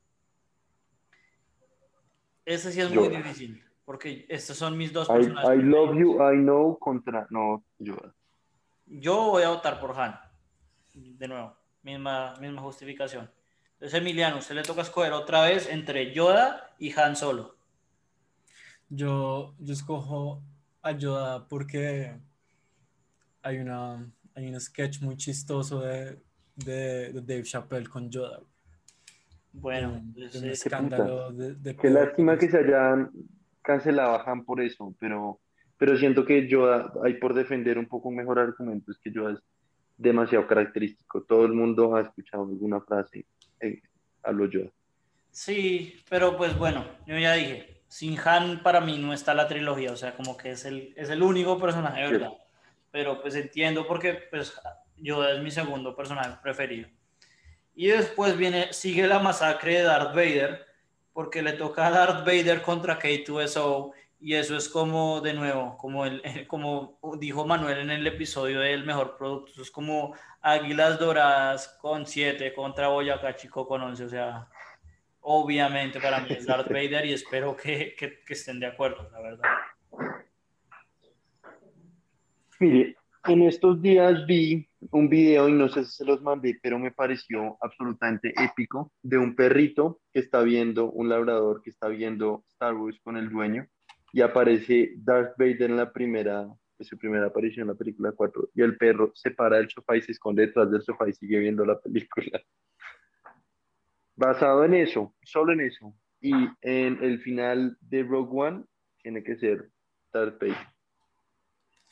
[2.46, 3.18] Ese sí es muy Yoda.
[3.18, 5.60] difícil, porque estos son mis dos I, personajes.
[5.60, 7.26] I love you, I know contra.
[7.30, 7.96] No, yo.
[8.86, 10.20] Yo voy a votar por Han.
[10.94, 13.30] De nuevo, misma, misma justificación.
[13.74, 17.56] Entonces, Emiliano, usted le toca escoger otra vez entre Yoda y Han Solo.
[18.90, 20.42] Yo, yo escojo
[20.82, 22.14] a Yoda porque
[23.42, 26.20] hay una hay un sketch muy chistoso de,
[26.56, 28.40] de, de Dave Chappelle con Yoda.
[29.52, 33.12] Bueno, de un- de un entonces, escándalo de, de Qué lástima que se hayan
[33.62, 35.40] cancelado a Han por eso, pero,
[35.78, 39.34] pero siento que Yoda, hay por defender un poco un mejor argumento, es que Yoda
[39.34, 39.40] es
[39.98, 41.22] demasiado característico.
[41.24, 43.26] Todo el mundo ha escuchado alguna frase
[43.60, 43.82] eh,
[44.24, 44.70] a lo Yoda.
[45.32, 49.92] sí, pero pues bueno, yo ya dije, sin Han para mí no está la trilogía,
[49.92, 52.12] o sea, como que es el, es el único personaje, Sí.
[52.14, 52.34] ¿verdad?
[52.92, 54.54] Pero pues entiendo porque pues
[54.98, 56.88] Yoda es mi segundo personaje preferido.
[57.76, 60.64] Y después viene, sigue la masacre de Darth Vader,
[61.12, 63.92] porque le toca a Darth Vader contra K2SO,
[64.24, 68.86] y eso es como, de nuevo, como, el, como dijo Manuel en el episodio del
[68.86, 74.08] mejor producto, eso es como Águilas Doradas con 7 contra Boyacá Chico con 11, o
[74.08, 74.48] sea,
[75.20, 79.20] obviamente para mí es Darth Vader y espero que, que, que estén de acuerdo, la
[79.20, 79.50] verdad.
[82.62, 86.80] Mire, en estos días vi un video y no sé si se los mandé, pero
[86.80, 92.46] me pareció absolutamente épico de un perrito que está viendo, un labrador que está viendo
[92.48, 93.68] Star Wars con el dueño
[94.14, 96.48] y aparece Darth Vader en la primera,
[96.78, 99.98] en su primera aparición en la película 4 y el perro se para del sofá
[99.98, 102.40] y se esconde detrás del sofá y sigue viendo la película.
[104.16, 108.66] Basado en eso, solo en eso, y en el final de Rogue One
[109.02, 109.72] tiene que ser
[110.14, 110.68] Darth Vader.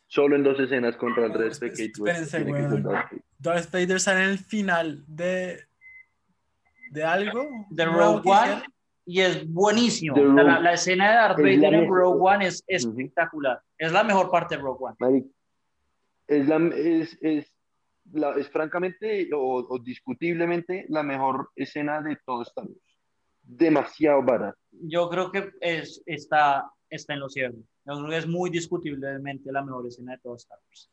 [0.05, 2.31] Solo en dos escenas contra el resto de Kate West.
[2.31, 3.21] Darth Vader.
[3.39, 5.61] Darth Vader sale en el final de,
[6.91, 7.47] de algo.
[7.71, 8.63] de Rogue One.
[9.05, 10.15] Y es buenísimo.
[10.15, 11.89] O sea, la, la escena de Darth es Vader en.
[11.89, 12.91] Rogue One es Ujú.
[12.99, 13.61] espectacular.
[13.77, 14.95] Es la mejor parte de Rogue One.
[14.99, 15.25] Maric,
[16.27, 17.55] es, la, es, es,
[18.13, 22.99] la, es francamente o, o discutiblemente la mejor escena de todo Star Wars.
[23.43, 24.57] Demasiado barata.
[24.71, 27.57] Yo creo que es, está, está en lo cierto.
[27.85, 30.89] Yo creo que es muy discutiblemente la mejor escena de todo Star Wars.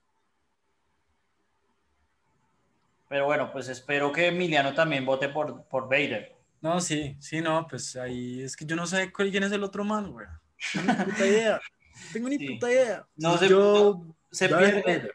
[3.09, 6.38] Pero bueno, pues espero que Emiliano también vote por, por Vader.
[6.61, 9.62] No, sí, sí, no, pues ahí es que yo no sé cuál- quién es el
[9.62, 10.27] otro man, güey.
[10.75, 11.61] No tengo ni puta idea.
[11.94, 12.49] No tengo ni Sí.
[12.55, 13.07] puta idea.
[13.16, 15.11] No yo, Se Darth pierde,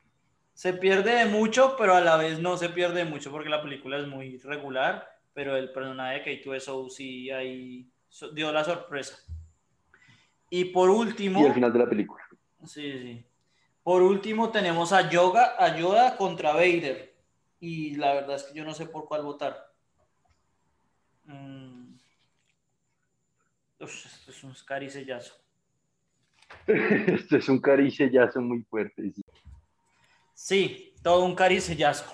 [0.53, 3.61] se pierde de mucho, pero a la vez no se pierde de mucho porque la
[3.61, 7.89] película es muy regular, pero el personaje de K2SO sí ahí
[8.33, 9.17] dio la sorpresa.
[10.49, 12.23] Y por último, Y al final de la película.
[12.65, 13.25] sí, sí.
[13.83, 17.13] Por último tenemos a Yoga, a Yoda contra Vader.
[17.59, 19.72] Y la verdad es que yo no sé por cuál votar.
[21.27, 21.99] Mm.
[23.79, 25.35] Uf, esto es un caricellazo.
[26.67, 29.11] Esto es un caricellazo muy fuerte.
[29.13, 29.21] sí.
[30.33, 32.05] Sí, todo un caricellazo.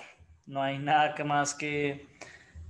[0.46, 2.08] No hay nada que más que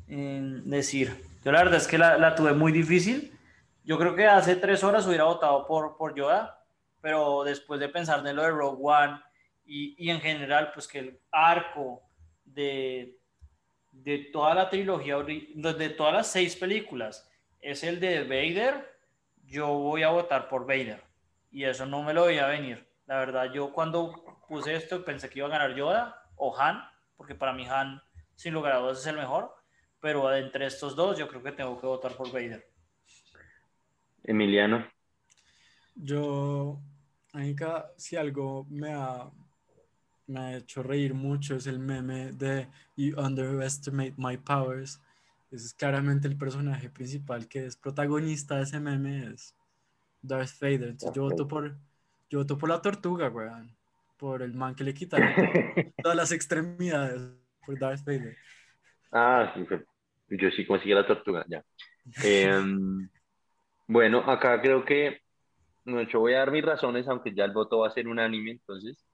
[0.07, 1.25] eh, decir.
[1.43, 3.37] Yo la verdad es que la, la tuve muy difícil.
[3.83, 6.63] Yo creo que hace tres horas hubiera votado por, por Yoda,
[7.01, 9.21] pero después de pensar en lo de Rogue One
[9.65, 12.03] y, y en general, pues que el arco
[12.45, 13.18] de,
[14.03, 18.97] de toda la trilogía, de todas las seis películas, es el de Vader,
[19.45, 21.03] yo voy a votar por Vader.
[21.51, 22.87] Y eso no me lo veía venir.
[23.07, 26.81] La verdad, yo cuando puse esto pensé que iba a ganar Yoda o Han,
[27.17, 28.01] porque para mí Han,
[28.35, 29.53] sin lugar a dudas, es el mejor.
[29.99, 32.65] Pero entre estos dos, yo creo que tengo que votar por Vader.
[34.23, 34.87] Emiliano.
[35.95, 36.79] Yo,
[37.33, 39.29] Anika, si algo me ha,
[40.29, 45.01] me ha hecho reír mucho es el meme de You Underestimate My Powers.
[45.51, 49.55] Ese es claramente el personaje principal que es protagonista de ese meme, es
[50.21, 50.95] Darth Vader.
[51.13, 51.75] yo, voto por,
[52.29, 53.75] yo voto por la tortuga, weón.
[54.17, 55.29] Por el man que le quitaron
[56.03, 57.31] todas las extremidades,
[57.65, 58.37] por Darth Vader.
[59.11, 59.55] Ah,
[60.29, 61.63] yo sí conseguí la tortuga, ya.
[62.23, 63.09] Em,
[63.87, 65.21] bueno, acá creo que,
[65.85, 68.51] no, yo voy a dar mis razones, aunque ya el voto va a ser unánime,
[68.51, 69.08] entonces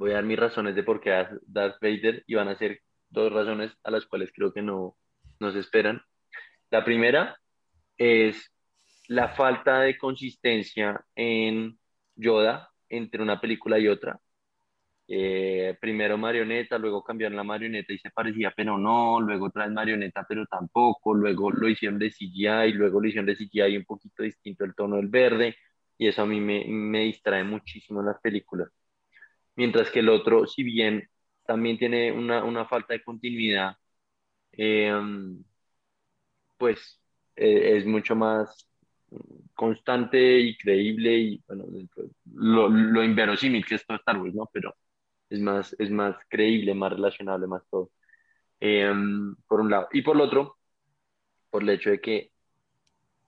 [0.00, 1.10] voy a dar mis razones de por qué
[1.42, 4.96] Darth Vader y van a ser dos razones a las cuales creo que no
[5.40, 6.00] nos esperan.
[6.70, 7.38] La primera
[7.98, 8.50] es
[9.08, 11.78] la falta de consistencia en
[12.16, 14.18] Yoda entre una película y otra.
[15.06, 19.74] Eh, primero marioneta, luego cambiaron la marioneta y se parecía, pero no, luego otra vez
[19.74, 24.22] marioneta, pero tampoco, luego lo hicieron de CGI, luego lo hicieron de CGI un poquito
[24.22, 25.56] distinto el tono del verde,
[25.98, 28.70] y eso a mí me, me distrae muchísimo en las películas.
[29.56, 31.08] Mientras que el otro, si bien
[31.46, 33.76] también tiene una, una falta de continuidad,
[34.52, 34.92] eh,
[36.58, 37.00] pues
[37.36, 38.68] eh, es mucho más
[39.54, 41.66] constante y creíble y bueno,
[42.34, 44.48] lo, lo inverosímil que es todo Star Wars, ¿no?
[44.52, 44.74] Pero
[45.30, 47.90] es más, es más creíble, más relacionable, más todo.
[48.60, 49.88] Em, por un lado.
[49.92, 50.58] Y por el otro,
[51.50, 52.32] por el hecho de que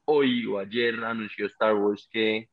[0.05, 2.51] hoy o ayer anunció Star Wars que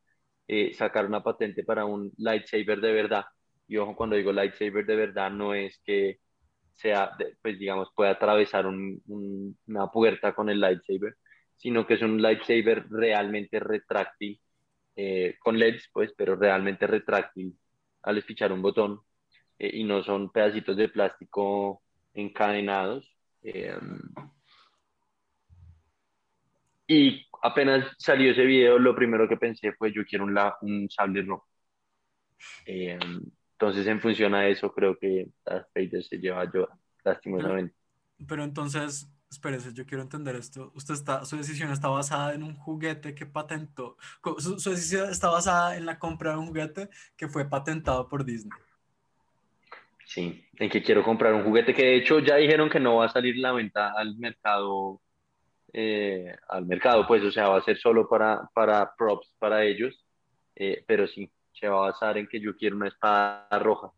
[0.48, 3.24] eh, sacaron una patente para un lightsaber de verdad.
[3.70, 6.18] Y ojo, cuando digo lightsaber de verdad, no es que
[6.74, 11.16] sea, pues digamos, pueda atravesar una puerta con el lightsaber,
[11.56, 14.40] sino que es un lightsaber realmente retráctil,
[14.96, 17.56] eh, con LEDs, pues, pero realmente retráctil
[18.02, 19.00] al espichar un botón
[19.58, 21.82] eh, y no son pedacitos de plástico
[22.14, 23.08] encadenados.
[23.42, 23.78] Eh,
[26.88, 31.22] y apenas salió ese video, lo primero que pensé fue yo quiero un, un sable
[31.22, 31.46] rojo.
[33.60, 36.66] Entonces, en función a eso, creo que Darth Vader se lleva yo,
[37.04, 37.74] lastimosamente.
[38.16, 40.72] Pero, pero entonces, espérese, yo quiero entender esto.
[40.74, 43.98] Usted está, su decisión está basada en un juguete que patentó.
[44.38, 48.24] Su, su, decisión está basada en la compra de un juguete que fue patentado por
[48.24, 48.58] Disney.
[50.06, 53.06] Sí, en que quiero comprar un juguete que de hecho ya dijeron que no va
[53.06, 55.02] a salir la venta al mercado,
[55.74, 60.02] eh, al mercado, pues, o sea, va a ser solo para, para props para ellos,
[60.56, 63.92] eh, pero sí, se va a basar en que yo quiero una espada roja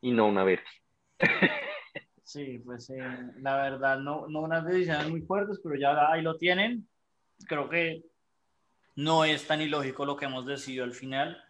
[0.00, 0.64] y no una verde.
[2.26, 3.00] Sí, pues eh,
[3.38, 6.88] la verdad, no, no unas decisiones muy fuertes, pero ya ahí lo tienen.
[7.46, 8.02] Creo que
[8.96, 11.40] no es tan ilógico lo que hemos decidido al final.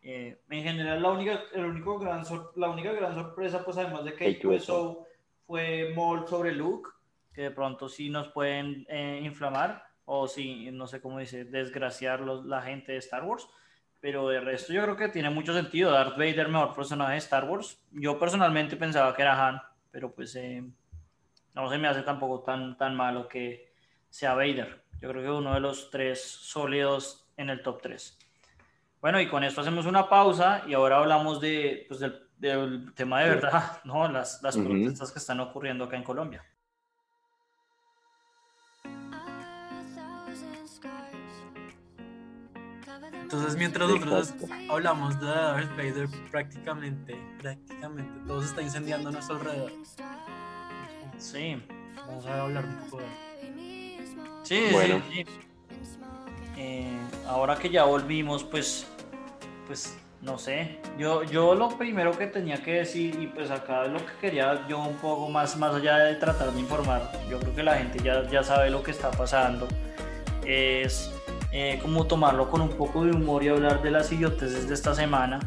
[0.00, 2.24] Eh, en general, la única, el único gran
[2.56, 5.06] la única gran sorpresa, pues además de que eso
[5.46, 6.88] fue Mold sobre Luke,
[7.34, 12.20] que de pronto sí nos pueden eh, inflamar o sí, no sé cómo dice, desgraciar
[12.20, 13.46] la gente de Star Wars.
[14.02, 15.92] Pero de resto yo creo que tiene mucho sentido.
[15.92, 17.78] Darth Vader, mejor personaje de Star Wars.
[17.92, 19.62] Yo personalmente pensaba que era Han,
[19.92, 20.60] pero pues eh,
[21.54, 23.72] no se me hace tampoco tan, tan malo que
[24.10, 24.82] sea Vader.
[25.00, 28.18] Yo creo que uno de los tres sólidos en el top 3.
[29.00, 33.20] Bueno, y con esto hacemos una pausa y ahora hablamos de, pues, del, del, tema
[33.22, 34.08] de verdad, ¿no?
[34.08, 36.44] Las, las protestas que están ocurriendo acá en Colombia.
[43.32, 44.36] Entonces, mientras nosotros
[44.68, 49.72] hablamos de Darth Vader, prácticamente, prácticamente todo se está incendiando a nuestro alrededor.
[51.16, 51.62] Sí.
[52.06, 53.06] Vamos a hablar un poco de
[54.42, 55.00] Sí, bueno.
[55.10, 55.40] sí, sí.
[56.58, 58.86] Eh, ahora que ya volvimos, pues
[59.66, 63.98] pues no sé, yo, yo lo primero que tenía que decir, y pues acá lo
[63.98, 67.62] que quería yo un poco más, más allá de tratar de informar, yo creo que
[67.62, 69.66] la gente ya, ya sabe lo que está pasando,
[70.44, 71.10] es
[71.52, 74.94] eh, como tomarlo con un poco de humor y hablar de las idioteces de esta
[74.94, 75.38] semana.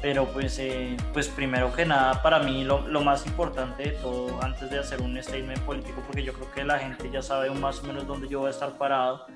[0.00, 4.40] Pero pues, eh, pues primero que nada, para mí lo, lo, más importante de todo,
[4.42, 7.82] antes de hacer un statement político, porque yo creo que la gente ya sabe más
[7.82, 9.26] o menos dónde yo voy a estar parado,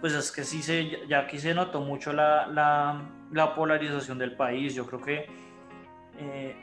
[0.00, 4.36] pues es que sí se, ya aquí se notó mucho la, la, la polarización del
[4.36, 4.74] país.
[4.74, 5.26] Yo creo que
[6.18, 6.56] eh,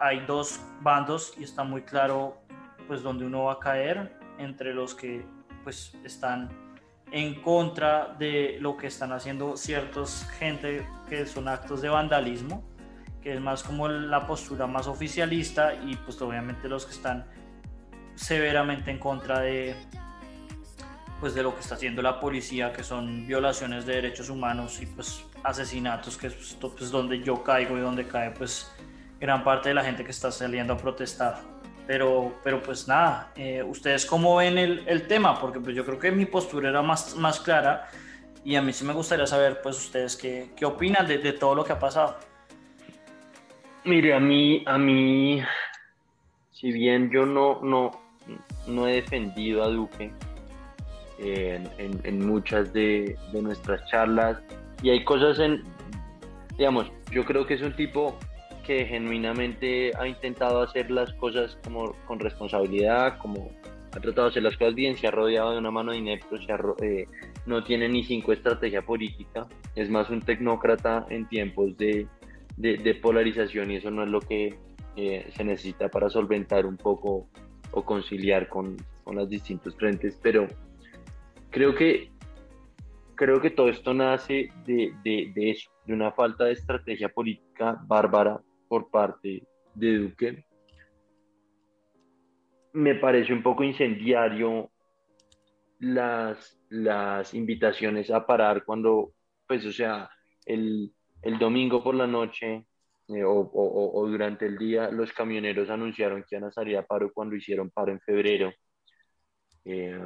[0.00, 2.38] hay dos bandos y está muy claro
[2.86, 5.24] pues dónde uno va a caer entre los que
[5.64, 6.50] pues están
[7.12, 12.64] en contra de lo que están haciendo ciertos gente que son actos de vandalismo,
[13.22, 17.26] que es más como la postura más oficialista y pues obviamente los que están
[18.14, 19.76] severamente en contra de,
[21.20, 24.86] pues de lo que está haciendo la policía, que son violaciones de derechos humanos y
[24.86, 28.72] pues asesinatos, que es pues, donde yo caigo y donde cae pues
[29.20, 31.51] gran parte de la gente que está saliendo a protestar.
[31.92, 35.38] Pero, pero pues nada, eh, ¿ustedes cómo ven el, el, tema?
[35.38, 37.86] Porque pues yo creo que mi postura era más, más clara
[38.42, 41.54] y a mí sí me gustaría saber, pues, ustedes qué, qué opinan de, de, todo
[41.54, 42.16] lo que ha pasado.
[43.84, 45.42] Mire, a mí, a mí,
[46.50, 47.90] si bien yo no, no,
[48.66, 50.10] no he defendido a Duque
[51.18, 54.38] en, en, en muchas de, de nuestras charlas,
[54.82, 55.62] y hay cosas en,
[56.56, 58.18] digamos, yo creo que es un tipo
[58.62, 63.50] que genuinamente ha intentado hacer las cosas como con responsabilidad, como
[63.94, 66.46] ha tratado de hacer las cosas bien, se ha rodeado de una mano de ineptos,
[66.80, 67.06] eh,
[67.46, 72.06] no tiene ni cinco estrategia política, es más un tecnócrata en tiempos de,
[72.56, 74.54] de, polarización y eso no es lo que
[74.96, 77.28] eh, se necesita para solventar un poco
[77.72, 80.46] o conciliar con, con los distintos frentes, pero
[81.50, 82.10] creo que
[83.14, 87.78] creo que todo esto nace de, de, de, eso, de una falta de estrategia política
[87.86, 88.40] bárbara
[88.72, 90.46] por parte de Duque.
[92.72, 94.70] Me parece un poco incendiario
[95.80, 99.12] las, las invitaciones a parar cuando,
[99.46, 100.08] pues, o sea,
[100.46, 102.64] el, el domingo por la noche
[103.08, 106.86] eh, o, o, o, durante el día los camioneros anunciaron que iban a salir a
[106.86, 108.54] paro cuando hicieron paro en febrero.
[109.66, 110.00] Eh,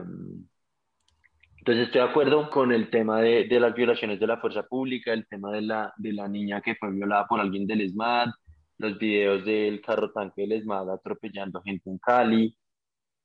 [1.59, 5.13] entonces estoy de acuerdo con el tema de, de, las violaciones de la fuerza pública,
[5.13, 8.31] el tema de la, de la niña que fue violada por alguien del ESMAD,
[8.79, 12.57] los videos del carro tanque del ESMAD atropellando gente en Cali.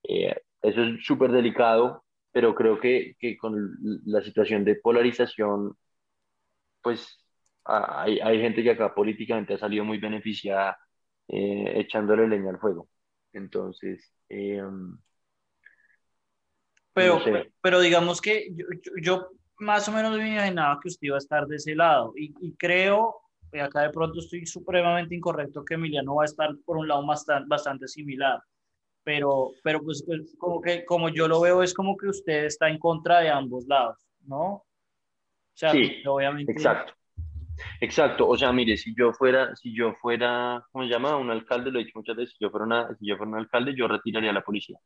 [0.03, 5.75] Eh, eso es súper delicado, pero creo que, que, con la situación de polarización,
[6.81, 7.19] pues
[7.65, 10.77] hay, hay gente que acá políticamente ha salido muy beneficiada
[11.27, 12.89] eh, echándole leña al fuego.
[13.33, 14.61] Entonces, eh,
[16.93, 17.53] pero, no sé.
[17.61, 18.65] pero digamos que yo,
[19.01, 22.33] yo, más o menos me imaginaba que usted iba a estar de ese lado y,
[22.41, 23.20] y creo,
[23.51, 27.05] y acá de pronto estoy supremamente incorrecto, que Emiliano va a estar por un lado
[27.05, 28.41] bastante, bastante similar.
[29.03, 32.69] Pero, pero pues, pues, como que como yo lo veo es como que usted está
[32.69, 34.43] en contra de ambos lados, ¿no?
[34.53, 34.65] O
[35.53, 36.51] sea, sí, obviamente...
[36.51, 36.93] Exacto.
[37.79, 41.17] Exacto, o sea, mire, si yo fuera, si yo fuera, ¿cómo se llama?
[41.17, 43.37] Un alcalde, lo he dicho muchas veces, si yo fuera, una, si yo fuera un
[43.37, 44.79] alcalde, yo retiraría a la policía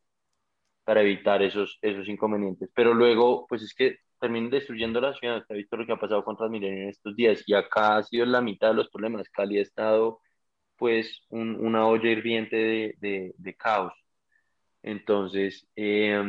[0.84, 2.70] para evitar esos, esos inconvenientes.
[2.74, 5.38] Pero luego, pues es que terminan destruyendo la ciudad.
[5.38, 8.04] Usted ha visto lo que ha pasado con Transmilenio en estos días y acá ha
[8.04, 9.30] sido la mitad de los problemas.
[9.30, 10.22] Cali ha estado,
[10.78, 13.94] pues, un, una olla hirviente de, de, de caos.
[14.84, 16.22] Entonces, eh,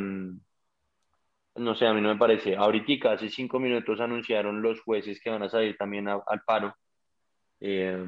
[1.57, 2.57] no sé, a mí no me parece.
[2.57, 6.75] Ahorita, hace cinco minutos, anunciaron los jueces que van a salir también a, al paro.
[7.61, 8.05] Eh,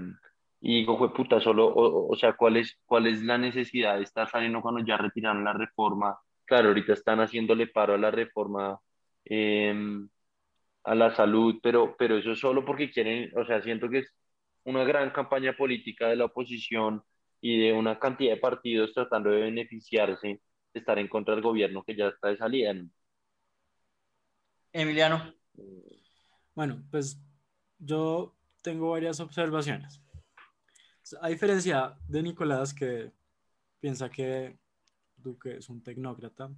[0.60, 4.28] y digo, puta, solo, o, o, sea, ¿cuál es, ¿cuál es la necesidad de estar
[4.28, 8.80] saliendo cuando ya retiraron la reforma claro, ahorita están haciéndole paro a la reforma
[9.24, 9.74] eh,
[10.84, 14.14] a la salud, pero, pero eso solo porque quieren, o sea, siento que es
[14.64, 17.02] una gran campaña política de la oposición
[17.40, 20.40] y de una cantidad de partidos tratando de beneficiarse
[20.72, 22.74] de estar en contra del gobierno que ya está de salida.
[22.74, 22.90] ¿no?
[24.72, 25.34] Emiliano.
[26.54, 27.20] Bueno, pues
[27.78, 30.00] yo tengo varias observaciones.
[31.20, 33.12] A diferencia de Nicolás, que
[33.80, 34.58] piensa que
[35.16, 36.50] Duque es un tecnócrata.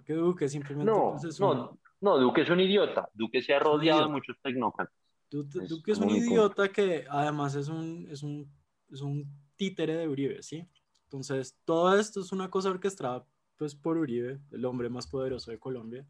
[0.00, 1.56] Porque Duque simplemente no, pues, es un...
[1.58, 3.08] no, no, Duque es un idiota.
[3.12, 4.94] Duque se ha rodeado de muchos tecnócratas.
[5.30, 8.50] Duque es, Duque es un idiota que además es un, es, un,
[8.90, 10.66] es un títere de Uribe, ¿sí?
[11.04, 13.26] Entonces, todo esto es una cosa orquestada
[13.58, 16.06] pues, por Uribe, el hombre más poderoso de Colombia.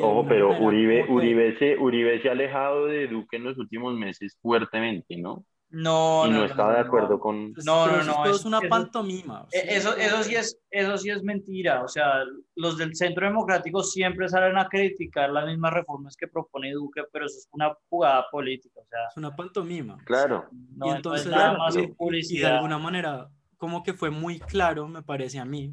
[0.00, 4.36] Ojo, pero Uribe, Uribe, se, Uribe se ha alejado de Duque en los últimos meses
[4.42, 5.46] fuertemente, ¿no?
[5.72, 7.52] No, y no, no estaba no, de acuerdo con.
[7.64, 8.24] No, no, no.
[8.24, 9.46] Es, es una pantomima.
[9.52, 11.84] Eso, eso, sí es, eso sí es mentira.
[11.84, 12.24] O sea,
[12.56, 17.26] los del Centro Democrático siempre salen a criticar las mismas reformas que propone Duque, pero
[17.26, 18.80] eso es una jugada política.
[18.80, 19.96] O sea, es una pantomima.
[20.04, 20.48] Claro.
[20.52, 21.88] y entonces, nada más y,
[22.34, 25.72] y de alguna manera, como que fue muy claro, me parece a mí,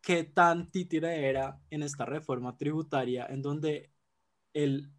[0.00, 3.92] qué tan títere era en esta reforma tributaria, en donde
[4.54, 4.90] el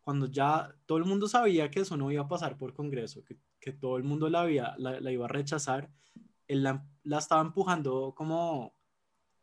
[0.00, 3.36] cuando ya todo el mundo sabía que eso no iba a pasar por Congreso, que,
[3.62, 5.88] que todo el mundo la, había, la, la, iba a rechazar,
[6.48, 8.74] él la, la, estaba empujando como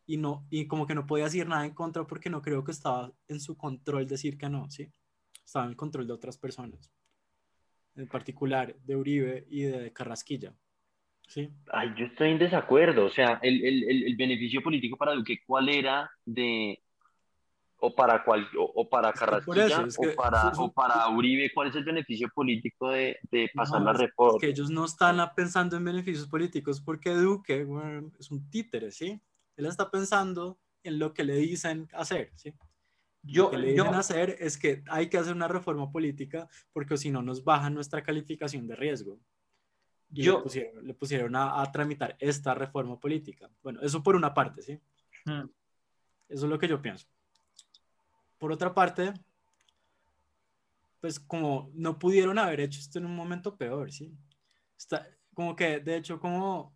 [0.06, 2.72] y, no, y como que no podía decir nada en contra porque no creo que
[2.72, 4.92] estaba en su control decir que no, ¿sí?
[5.44, 6.92] Estaba en control de otras personas,
[7.96, 10.54] en particular de Uribe y de Carrasquilla.
[11.26, 11.48] ¿Sí?
[11.72, 15.68] Ay, yo estoy en desacuerdo, o sea, el, el, el beneficio político para Duque, ¿cuál
[15.68, 16.82] era de,
[17.80, 21.68] o para cual, o, o para Carrasquilla es que, o, para, o para Uribe, ¿cuál
[21.68, 24.36] es el beneficio político de, de pasar no, la reforma?
[24.36, 28.90] Es que ellos no están pensando en beneficios políticos porque Duque bueno, es un títere,
[28.90, 29.20] ¿sí?
[29.56, 32.54] Él está pensando en lo que le dicen hacer, ¿sí?
[33.22, 36.48] Yo, lo que le dicen yo, hacer es que hay que hacer una reforma política
[36.72, 39.18] porque si no nos baja nuestra calificación de riesgo.
[40.12, 43.48] Y yo, le pusieron, le pusieron a, a, tramitar esta reforma política.
[43.62, 44.80] Bueno, eso por una parte, ¿sí?
[45.24, 45.48] Hmm.
[46.28, 47.06] Eso es lo que yo pienso.
[48.40, 49.14] Por otra parte,
[51.00, 54.16] pues como no pudieron haber hecho esto en un momento peor, ¿sí?
[54.78, 56.74] Está, como que, de hecho, como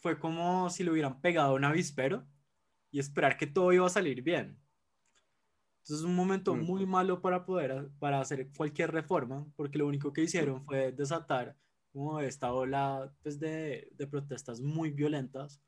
[0.00, 2.26] fue como si lo hubieran pegado a un avispero
[2.90, 4.60] y esperar que todo iba a salir bien.
[5.78, 6.64] Entonces es un momento Mm.
[6.64, 11.56] muy malo para poder para hacer cualquier reforma, porque lo único que hicieron fue desatar
[11.92, 15.62] como esta ola pues, de, de protestas muy violentas.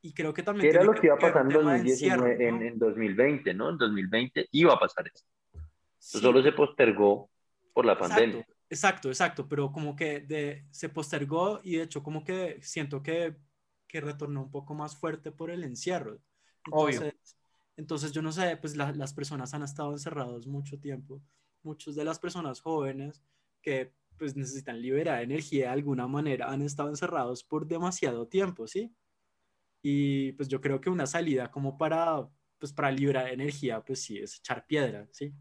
[0.00, 0.70] Y creo que también...
[0.70, 2.58] ¿Qué era lo que iba a ver pasar un en tema de 2019, encierro, en,
[2.60, 2.66] ¿no?
[2.66, 3.70] en 2020, ¿no?
[3.70, 5.28] En 2020 iba a pasar esto.
[5.98, 7.30] Sí, Solo se postergó
[7.72, 8.46] por la exacto, pandemia.
[8.70, 13.36] Exacto, exacto, pero como que de, se postergó y de hecho como que siento que,
[13.86, 16.18] que retornó un poco más fuerte por el encierro.
[16.70, 16.94] Obvio.
[16.96, 17.36] Entonces,
[17.76, 21.22] entonces yo no sé, pues la- las personas han estado encerrados mucho tiempo,
[21.62, 23.22] muchas de las personas jóvenes
[23.62, 28.92] que pues necesitan liberar energía de alguna manera han estado encerrados por demasiado tiempo, ¿sí?
[29.90, 32.28] Y pues yo creo que una salida como para,
[32.58, 35.32] pues para liberar energía, pues sí, es echar piedra, ¿sí?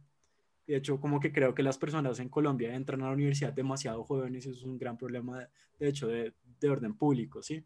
[0.68, 4.04] De hecho, como que creo que las personas en Colombia entran a la universidad demasiado
[4.06, 7.66] jóvenes y eso es un gran problema, de, de hecho, de, de orden público, ¿sí?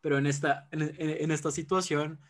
[0.00, 2.20] Pero en esta, en, en- esta situación,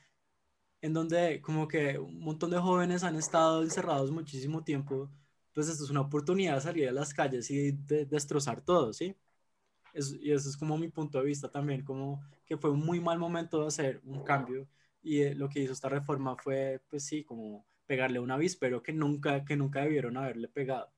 [0.82, 5.11] en donde como que un montón de jóvenes han estado encerrados muchísimo tiempo,
[5.55, 9.16] pues esto es una oportunidad de salir a las calles y de, destrozar todo, ¿sí?
[9.93, 13.01] Es- y eso es como mi punto de vista también, como que fue un muy
[13.01, 14.68] mal momento de hacer un cambio
[15.03, 18.93] y eh, lo que hizo esta reforma fue, pues sí, como pegarle un avispero que
[18.93, 20.93] nunca, que nunca debieron haberle pegado.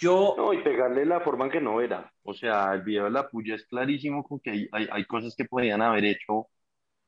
[0.00, 2.12] Yo, No, y pegarle la forma en que no era.
[2.22, 5.34] O sea, el video de la puya es clarísimo con que hay, hay, hay cosas
[5.36, 6.48] que podían haber hecho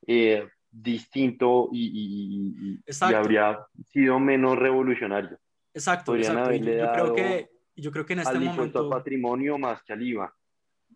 [0.07, 3.59] eh, distinto y, y- y- y habría
[3.93, 5.39] sido menos revolucionario.
[5.75, 6.53] Exacto, Podrían exacto.
[6.53, 8.89] Yo, yo creo dado que, yo creo que en este Al momento...
[8.89, 10.35] patrimonio más que al IVA.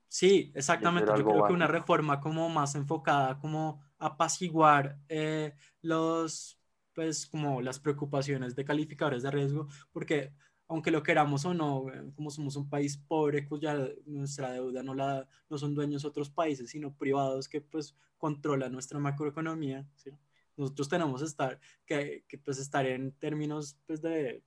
[0.09, 1.11] Sí, exactamente.
[1.17, 1.81] Yo creo que una básico.
[1.81, 6.61] reforma como más enfocada, como apaciguar eh, los,
[6.95, 10.33] pues, como las preocupaciones de calificadores de riesgo, porque
[10.69, 14.95] aunque lo queramos o no, eh, como somos un país pobre, cuya nuestra deuda no
[14.95, 20.11] la, no son dueños otros países, sino privados que pues controlan nuestra macroeconomía, ¿sí?
[20.57, 24.43] Nosotros tenemos estar, que, que pues estar en términos pues de,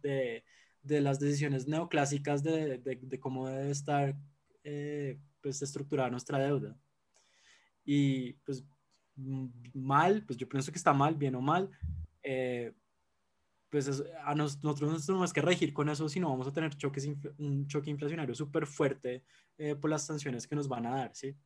[0.00, 0.44] de,
[0.82, 4.16] de las decisiones neoclásicas de, de, cómo debe estar
[4.64, 6.76] eh, pues estructurada nuestra deuda.
[7.84, 8.64] Y pues
[9.16, 11.70] mm, mal, pues yo pienso que está mal, bien o mal,
[12.22, 12.72] eh,
[13.68, 16.74] pues es- a nos- nosotros no tenemos que regir con eso, sino vamos a tener
[16.76, 17.08] choques,
[17.38, 19.24] un choque inflacionario súper fuerte
[19.58, 21.36] eh, por las sanciones que nos van a dar, ¿sí?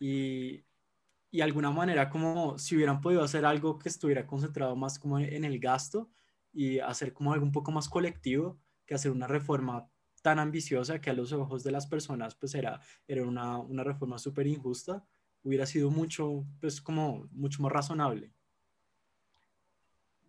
[0.00, 0.64] Y,
[1.30, 5.18] y de alguna manera como si hubieran podido hacer algo que estuviera concentrado más como
[5.18, 6.10] en el gasto
[6.58, 9.88] y hacer como algo un poco más colectivo que hacer una reforma
[10.22, 14.18] tan ambiciosa que a los ojos de las personas pues era, era una, una reforma
[14.18, 15.04] súper injusta,
[15.44, 18.32] hubiera sido mucho, pues como mucho más razonable.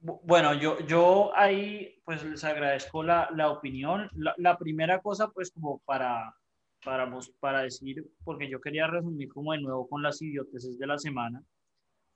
[0.03, 4.07] Bu- Bueno, yo, yo ahí pues les agradezco la, la opinión.
[4.38, 6.36] La, primera cosa pues como para,
[6.86, 10.99] para, para decir, porque yo quería resumir como de nuevo con las idioteces de la
[10.99, 11.41] semana,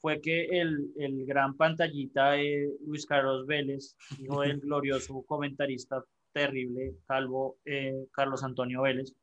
[0.04, 6.96] fue que el, el gran pantallita de Luis Carlos Vélez, hijo del glorioso comentarista terrible,
[7.08, 9.14] calvo eh, Carlos Antonio Vélez,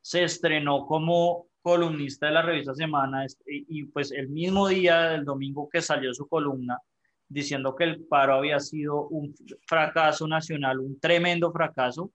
[0.00, 5.10] se estrenó como columnista de la revista Semana este, y, y pues el mismo día
[5.10, 6.78] del domingo que salió su columna,
[7.28, 9.32] diciendo que el paro había sido un
[9.64, 12.10] fracaso nacional, un tremendo fracaso,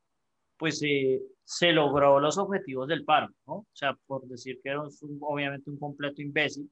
[0.58, 3.54] pues eh, se logró los objetivos del paro, ¿no?
[3.54, 6.70] O sea, por decir que era un- obviamente un completo imbécil,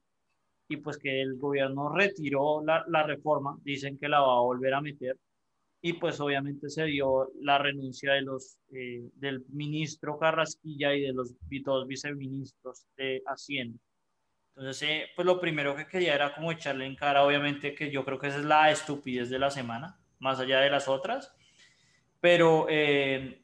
[0.68, 4.74] y pues que el gobierno retiró la, la reforma, dicen que la va a volver
[4.74, 5.16] a meter,
[5.84, 11.12] y pues obviamente se dio la renuncia de los, eh, del ministro Carrasquilla y de
[11.12, 11.34] los
[11.64, 13.78] dos viceministros de Hacienda.
[14.54, 18.04] Entonces, eh, pues lo primero que quería era como echarle en cara, obviamente, que yo
[18.04, 21.34] creo que esa es la estupidez de la semana, más allá de las otras,
[22.20, 23.42] pero eh,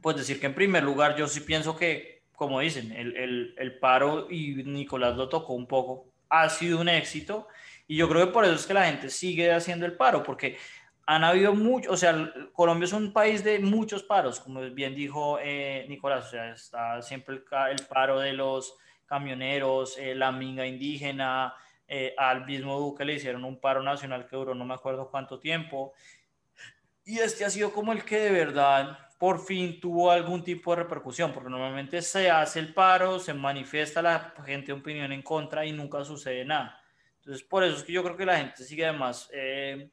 [0.00, 3.78] pues decir que en primer lugar yo sí pienso que, como dicen, el, el, el
[3.80, 7.48] paro, y Nicolás lo tocó un poco, ha sido un éxito,
[7.86, 10.56] y yo creo que por eso es que la gente sigue haciendo el paro, porque
[11.06, 15.38] han habido muchos, o sea, Colombia es un país de muchos paros, como bien dijo
[15.40, 18.74] eh, Nicolás, o sea, está siempre el, el paro de los
[19.04, 21.54] camioneros, eh, la minga indígena,
[21.86, 25.38] eh, al mismo Duque le hicieron un paro nacional que duró no me acuerdo cuánto
[25.38, 25.92] tiempo,
[27.04, 30.82] y este ha sido como el que de verdad por fin tuvo algún tipo de
[30.82, 35.72] repercusión, porque normalmente se hace el paro, se manifiesta la gente opinión en contra y
[35.72, 36.80] nunca sucede nada.
[37.16, 39.90] Entonces, por eso es que yo creo que la gente sigue además, eh,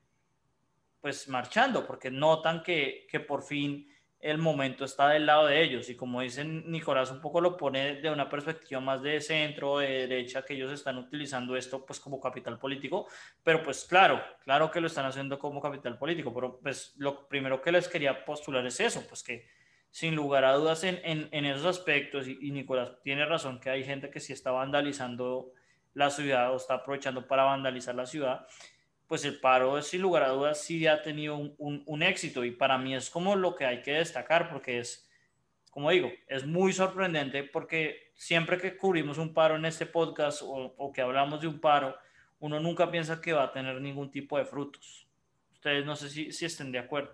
[1.00, 3.91] pues, marchando, porque notan que, que por fin
[4.22, 5.90] el momento está del lado de ellos.
[5.90, 10.08] Y como dicen Nicolás, un poco lo pone de una perspectiva más de centro, de
[10.08, 13.08] derecha, que ellos están utilizando esto pues como capital político.
[13.44, 16.34] Pero pues claro, claro que lo están haciendo como capital político.
[16.34, 19.48] Pero pues lo primero que les quería postular es eso, pues que
[19.90, 23.84] sin lugar a dudas en, en, esos aspectos, y, y, Nicolás tiene razón que hay
[23.84, 25.52] gente que sí está vandalizando
[25.94, 28.48] la ciudad o está aprovechando para vandalizar la ciudad
[29.12, 32.96] pues el paro sin lugar a dudas sí ha tenido un, éxito y para mí
[32.96, 35.06] es como lo que hay que destacar porque es,
[35.70, 40.74] como digo, es muy sorprendente porque siempre que cubrimos un paro en este podcast o,
[40.78, 41.94] o, que hablamos de un paro,
[42.40, 45.06] uno nunca piensa que va a tener ningún tipo de frutos.
[45.52, 47.12] Ustedes no sé si, si estén de acuerdo.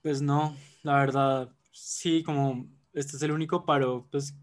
[0.00, 4.34] Pues no, la verdad, sí, como este es el único paro, pues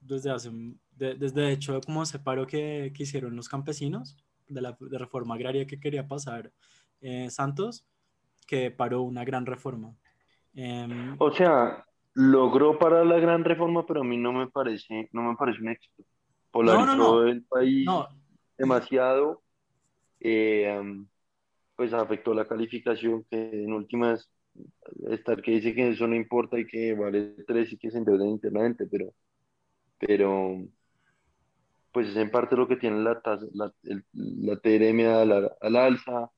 [0.00, 0.50] desde hace
[0.98, 4.16] de, desde hecho como ese paro que, que, hicieron los campesinos
[4.48, 6.52] de la de reforma agraria que quería pasar
[7.00, 7.86] eh, Santos,
[8.46, 9.94] que paró una gran reforma.
[10.54, 11.84] Eh, o sea,
[12.14, 15.68] logró parar la gran reforma, pero a mí no me parece, no me parece un
[15.68, 16.02] éxito.
[16.50, 17.28] Polarizó no, no, no.
[17.28, 17.86] el país
[18.56, 19.42] demasiado,
[20.20, 20.80] eh,
[21.76, 24.28] pues afectó la calificación que en últimas
[25.10, 28.26] estar que dice que eso no importa y que vale tres y que se endeuda
[28.26, 29.12] internamente, pero
[29.98, 30.64] pero
[31.92, 33.72] pues es en parte lo que tiene la, tasa, la,
[34.12, 36.30] la TRM al, al alza.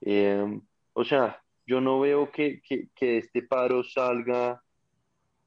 [0.00, 0.60] Eh,
[0.92, 4.62] o sea, yo no veo que, que, que, este paro salga,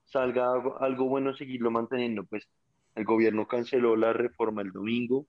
[0.06, 2.26] salga algo, algo, bueno seguirlo manteniendo.
[2.26, 2.48] Pues
[2.96, 5.28] el gobierno canceló la reforma el domingo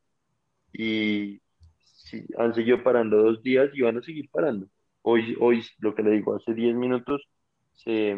[0.72, 1.40] y
[2.38, 4.68] han seguido parando dos días y van a seguir parando.
[5.02, 7.28] Hoy, hoy lo que le digo, hace 10 minutos
[7.74, 8.16] se,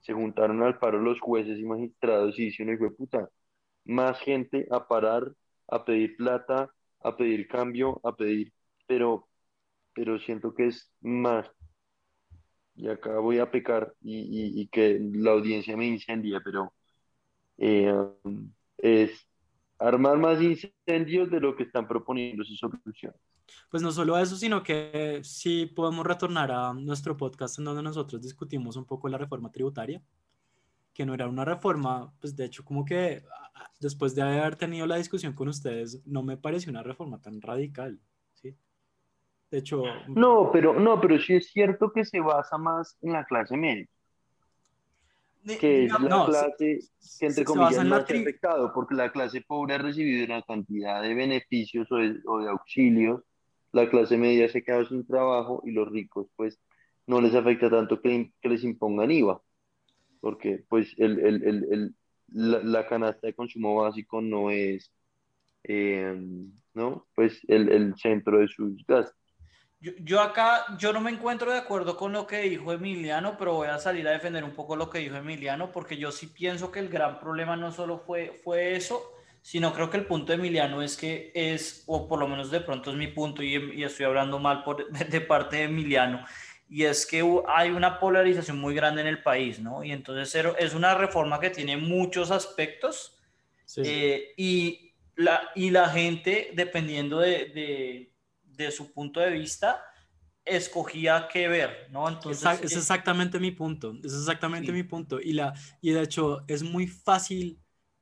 [0.00, 3.28] se juntaron al paro los jueces y magistrados y dice uno, hijo puta,
[3.88, 5.34] más gente a parar,
[5.66, 6.70] a pedir plata,
[7.00, 8.52] a pedir cambio, a pedir,
[8.86, 9.26] pero,
[9.94, 11.50] pero siento que es más.
[12.76, 16.72] Y acá voy a pecar y, y, que la audiencia me incendia, pero
[17.56, 17.92] eh,
[18.76, 19.26] es
[19.78, 23.18] armar más incendios de lo que están proponiendo sus soluciones.
[23.70, 28.20] Pues no solo eso, sino que sí podemos retornar a nuestro podcast en donde nosotros
[28.20, 30.02] discutimos un poco la reforma tributaria
[30.98, 33.22] que no era una reforma, pues de hecho como que
[33.78, 38.00] después de haber tenido la discusión con ustedes, no me pareció una reforma tan radical,
[38.34, 38.56] ¿sí?
[39.48, 39.84] De hecho...
[40.08, 43.86] No, pero, no, pero sí es cierto que se basa más en la clase media.
[45.44, 49.74] Que es la no, clase que entre comillas no ha afectado, porque la clase pobre
[49.74, 53.22] ha recibido una cantidad de beneficios o de, o de auxilios,
[53.70, 56.58] la clase media se ha quedado sin trabajo y los ricos pues
[57.06, 59.40] no les afecta tanto que, que les impongan IVA
[60.20, 61.94] porque pues el, el, el,
[62.32, 64.92] la, canasta de consumo básico no es,
[65.64, 66.14] eh,
[66.74, 67.06] ¿no?
[67.14, 69.16] Pues el, centro de sus gastos.
[69.80, 73.54] Yo, yo, acá, yo no me encuentro de acuerdo con lo que dijo Emiliano, pero
[73.54, 76.72] voy a salir a defender un poco lo que dijo Emiliano, porque yo sí pienso
[76.72, 79.00] que el gran problema no solo fue, fue eso,
[79.40, 82.60] sino creo que el punto de Emiliano es que es, o por lo menos de
[82.60, 86.24] pronto es mi punto, y, y estoy hablando mal por, de, de parte de Emiliano,
[86.68, 89.82] y es que hay una polarización muy grande en el país, ¿no?
[89.82, 93.18] Y entonces es una reforma que tiene muchos aspectos
[93.76, 98.14] eh, y, la, y la gente, dependiendo de, de,
[98.44, 99.82] de, su punto de vista,
[100.44, 102.08] escogía qué ver, ¿no?
[102.08, 105.20] Entonces, es, exactamente mi punto, es exactamente mi punto.
[105.20, 107.58] Y, la, y de hecho es muy fácil,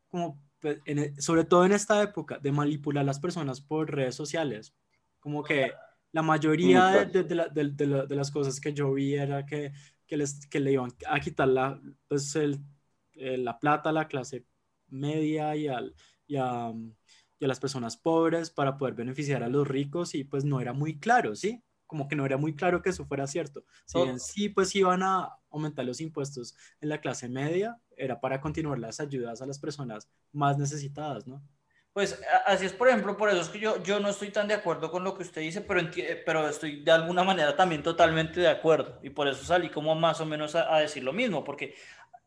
[0.09, 4.17] como pues, e, sobre todo en esta época, de manipular a las personas por redes
[4.17, 4.75] sociales.
[5.21, 5.73] Como que
[6.13, 9.73] la mayoría de, de, de, las cosas que yo vi era que,
[10.07, 12.61] que, les, que le iban a quitar la, pues el,
[13.13, 14.47] eh, la plata a la clase
[14.89, 15.95] media y, al,
[16.27, 16.73] y, a,
[17.39, 20.73] y, a, las personas pobres para poder beneficiar a los ricos y pues no era
[20.73, 21.63] muy claro, ¿sí?
[21.87, 23.65] Como que no era muy claro que eso fuera cierto.
[23.85, 28.41] Si bien sí, pues iban a aumentar los impuestos en la clase media, era para
[28.41, 31.43] continuar las ayudas a las personas más necesitadas, ¿no?
[31.97, 34.53] Pues así es, por ejemplo, por eso es que yo, yo no estoy tan de
[34.53, 35.81] acuerdo con lo que usted dice, pero,
[36.27, 38.99] pero estoy de alguna manera también totalmente de acuerdo.
[39.03, 41.75] Y por eso salí como más o menos a, decir lo mismo, porque,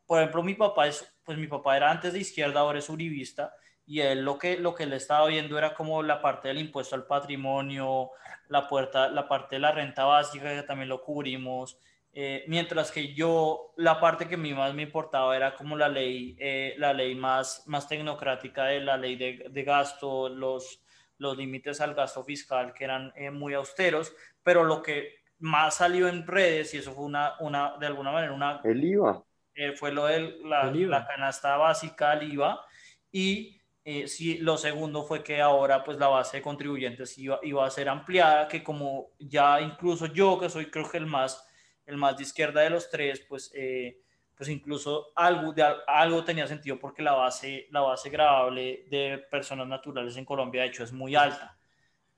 [0.07, 3.53] por ejemplo, mi papá es, pues mi papá era antes de izquierda, ahora es uribista,
[3.85, 6.95] y él lo que, lo que le estaba viendo era como la parte del impuesto
[6.95, 8.09] al patrimonio,
[8.47, 11.77] la, puerta, la parte de la renta básica, que también lo cubrimos,
[12.11, 15.87] eh, mientras que yo, la parte que a mí más me importaba era como la
[15.87, 20.83] ley, eh, la ley más, más tecnocrática de la ley de, de gasto, los,
[21.17, 26.07] los límites al gasto fiscal que eran eh, muy austeros, pero lo que más salió
[26.07, 28.59] en redes, y eso fue una, una de alguna manera una...
[28.63, 29.23] El IVA.
[29.75, 32.59] fue lo de la, la, canasta básica, el IVA,
[33.11, 33.61] y
[34.07, 37.87] sí, lo segundo fue que ahora pues la base de contribuyentes iba, iba a ser
[37.87, 41.48] ampliada, que como ya incluso yo, que soy creo que el más
[41.89, 44.01] el más de izquierda de los tres, pues, eh,
[44.35, 49.67] pues incluso algo, de, algo tenía sentido porque la base, la base grabable de personas
[49.67, 51.57] naturales en Colombia, de hecho, es muy alta.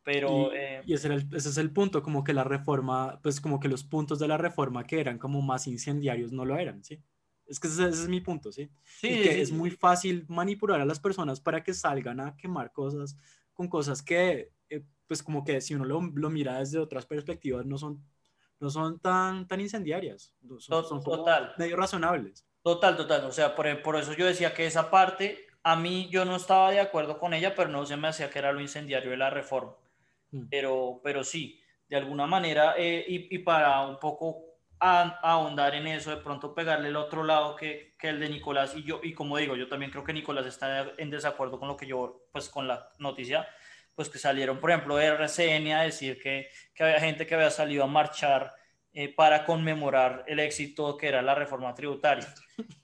[0.04, 3.68] Pero, y, eh, ese, ese, es el punto, como que la reforma, pues como que
[3.68, 7.02] los puntos de la reforma que eran como más incendiarios no lo eran, ¿sí?
[7.48, 8.70] Es que ese, es mi punto, ¿sí?
[8.84, 12.36] Sí, y que sí, es muy fácil manipular a las personas para que salgan a
[12.36, 13.18] quemar cosas
[13.54, 17.66] con cosas que, eh, pues como que si uno lo, lo, mira desde otras perspectivas,
[17.66, 18.04] no son,
[18.62, 21.54] no son tan, tan incendiarias, son, son total.
[21.58, 22.48] medio razonables.
[22.62, 23.26] Total, total.
[23.26, 26.70] O sea, por, por eso yo decía que esa parte, a mí yo no estaba
[26.70, 29.32] de acuerdo con ella, pero no se me hacía que era lo incendiario de la
[29.32, 29.74] reforma.
[30.30, 30.44] Mm.
[30.50, 31.60] Pero, pero sí,
[31.90, 36.90] de alguna manera, eh, y, y para un poco ahondar en eso, de pronto pegarle
[36.90, 39.92] el otro lado que, que, el de Nicolás y yo, y como digo, yo también
[39.92, 43.48] creo que Nicolás está en desacuerdo con lo que yo, pues con la noticia,
[43.96, 47.52] pues que salieron, por ejemplo, de RCN a decir que, que había gente que había
[47.52, 48.54] salido a marchar
[48.94, 52.28] eh, para conmemorar el éxito que era la reforma tributaria.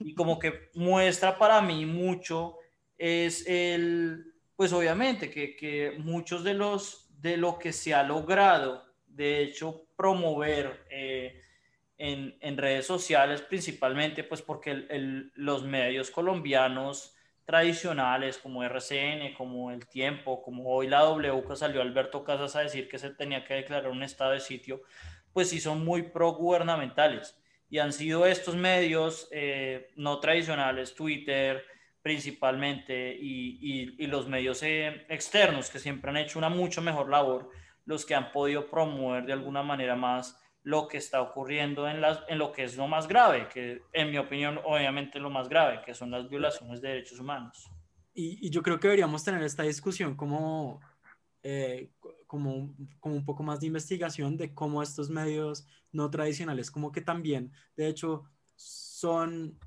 [0.00, 2.56] Y como que muestra para mí mucho
[2.96, 8.84] es el, pues obviamente que, que muchos de los, de lo que se ha logrado,
[9.06, 11.42] de hecho, promover, eh,
[11.98, 17.14] en, en, redes sociales principalmente, pues porque el, los medios colombianos
[17.48, 22.60] tradicionales como RCN, como El Tiempo, como hoy la W que salió Alberto Casas a
[22.60, 24.82] decir que se tenía que declarar un estado de sitio,
[25.32, 27.40] pues sí son muy pro-gubernamentales.
[27.70, 31.64] Y han sido estos medios eh, no tradicionales, Twitter
[32.02, 37.48] principalmente, y, y, los medios eh, externos que siempre han hecho una mucho mejor labor,
[37.86, 40.38] los que han podido promover de alguna manera más
[40.68, 44.10] lo que está ocurriendo en, las, en lo que es lo más grave, que en
[44.10, 47.70] mi opinión obviamente lo más grave, que son las violaciones de derechos humanos.
[48.12, 50.82] Y, y yo creo que deberíamos tener esta discusión como,
[51.42, 51.88] eh,
[52.26, 57.00] como, como un poco más de investigación de cómo estos medios no tradicionales, como que
[57.00, 59.58] también, de hecho, son,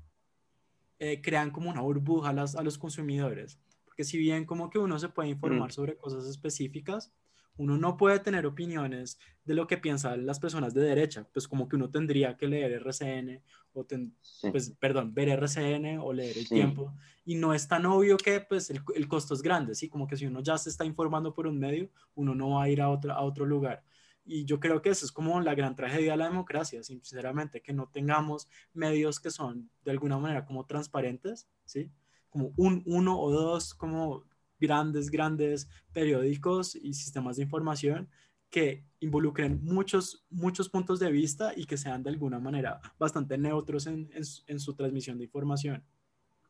[1.00, 3.58] eh, crean como una burbuja a, las, a los consumidores.
[3.84, 5.72] Porque si bien como que uno se puede informar mm.
[5.72, 7.12] sobre cosas específicas,
[7.56, 11.68] uno no puede tener opiniones de lo que piensan las personas de derecha, pues como
[11.68, 13.42] que uno tendría que leer RCN
[13.72, 14.50] o, ten, sí.
[14.50, 16.54] pues, perdón, ver RCN o leer El sí.
[16.54, 16.94] Tiempo,
[17.24, 19.88] y no es tan obvio que pues el, el, costo es grande, ¿sí?
[19.88, 22.68] Como que si uno ya se está informando por un medio, uno no va a
[22.68, 23.82] ir a otro, a otro lugar.
[24.24, 27.72] Y yo creo que eso es como la gran tragedia de la democracia, sinceramente, que
[27.72, 31.90] no tengamos medios que son de alguna manera como transparentes, ¿sí?
[32.30, 34.24] Como un, uno o dos como
[34.62, 38.08] grandes, grandes periódicos y sistemas de información
[38.48, 43.86] que involucren muchos, muchos puntos de vista y que sean de alguna manera bastante neutros
[43.86, 45.82] en, en, en su transmisión de información.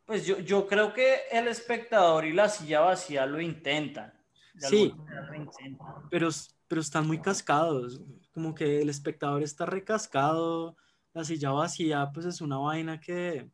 [0.05, 4.13] Pues yo, yo, creo que el espectador y la silla vacía lo intentan.
[4.59, 4.93] Sí,
[5.29, 5.89] lo intentan.
[6.11, 6.29] Pero,
[6.69, 8.01] pero están muy cascados,
[8.35, 10.77] como que el espectador está recascado,
[11.15, 13.49] la silla vacía pues es una vaina que,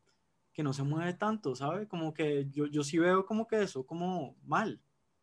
[0.58, 1.86] que no se mueve tanto, ¿sabe?
[1.86, 4.80] Como que yo, yo sí veo como que eso como mal,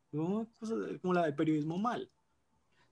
[0.09, 0.47] como,
[1.13, 2.09] la del periodismo mal.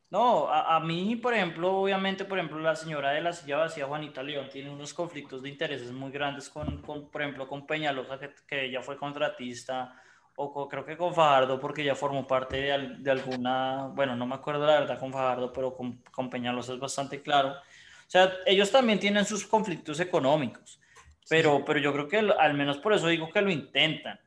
[0.10, 3.88] No, a, a, mí, por ejemplo, obviamente, por ejemplo, la señora de la silla vacía,
[3.88, 8.20] Juanita León, tiene unos conflictos de intereses muy grandes con, con por ejemplo, con Peñalosa,
[8.20, 9.96] que, que, ella fue contratista,
[10.36, 14.26] o con, creo que con Fajardo, porque ella formó parte de, de, alguna, bueno, no
[14.26, 17.52] me acuerdo la verdad con Fajardo, pero con, con Peñalosa es bastante claro.
[17.52, 20.82] O sea, ellos también tienen sus conflictos económicos.
[21.30, 21.64] Pero, sí.
[21.66, 24.20] pero yo creo que al menos por eso digo que lo intentan.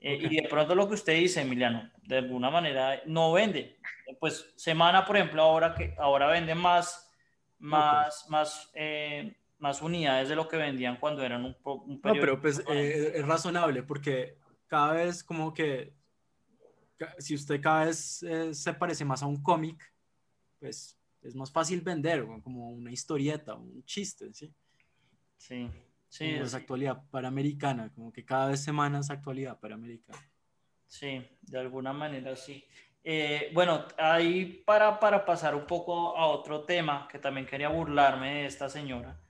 [0.00, 0.28] Eh, okay.
[0.30, 3.78] Y de pronto lo que usted dice, Emiliano, de alguna manera no vende.
[4.18, 7.10] Pues Semana, por ejemplo, ahora que ahora vende más,
[7.58, 8.30] más, okay.
[8.30, 12.62] más, eh, más unidades de lo que vendían cuando eran un, un No, pero pues
[12.70, 14.36] eh, es razonable porque
[14.66, 15.92] cada vez como que
[17.18, 19.92] si usted cada vez eh, se parece más a un cómic,
[20.58, 24.52] pues es más fácil vender, como una historieta, un chiste, ¿sí?
[25.36, 25.68] Sí.
[26.10, 30.18] Sí, es actualidad panamericana, como que cada vez semanas actualidad panamericana.
[30.88, 32.66] Sí, de alguna manera sí.
[33.04, 38.34] Eh, bueno, ahí para, para pasar un poco a otro tema, que también quería burlarme
[38.34, 39.20] de esta señora,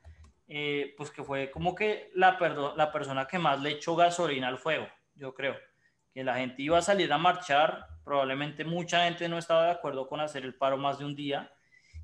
[0.48, 2.38] eh, pues que fue como que la,
[2.74, 5.56] la persona que más le echó gasolina al fuego, yo creo.
[6.14, 10.08] Que la gente iba a salir a marchar, probablemente mucha gente no estaba de acuerdo
[10.08, 11.52] con hacer el paro más de un día,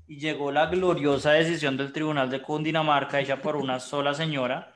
[0.07, 4.73] y llegó la gloriosa decisión del Tribunal de Cundinamarca hecha por una sola señora,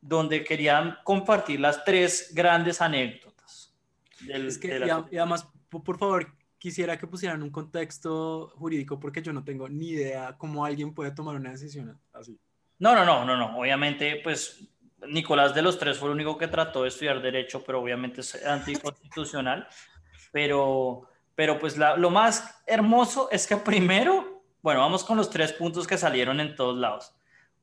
[0.00, 3.72] donde querían compartir las tres grandes anécdotas.
[4.20, 5.06] Del, es que, la...
[5.10, 9.90] y, además, por favor, quisiera que pusieran un contexto jurídico porque yo no tengo ni
[9.90, 12.38] idea cómo alguien puede tomar una decisión así.
[12.78, 13.58] No, no, no, no, no.
[13.58, 14.68] Obviamente, pues
[15.06, 18.44] Nicolás de los tres fue el único que trató de estudiar derecho, pero obviamente es
[18.44, 19.68] anticonstitucional.
[20.32, 24.31] pero, pero pues la, lo más hermoso es que primero
[24.62, 27.14] bueno, vamos con los tres puntos que salieron en todos lados.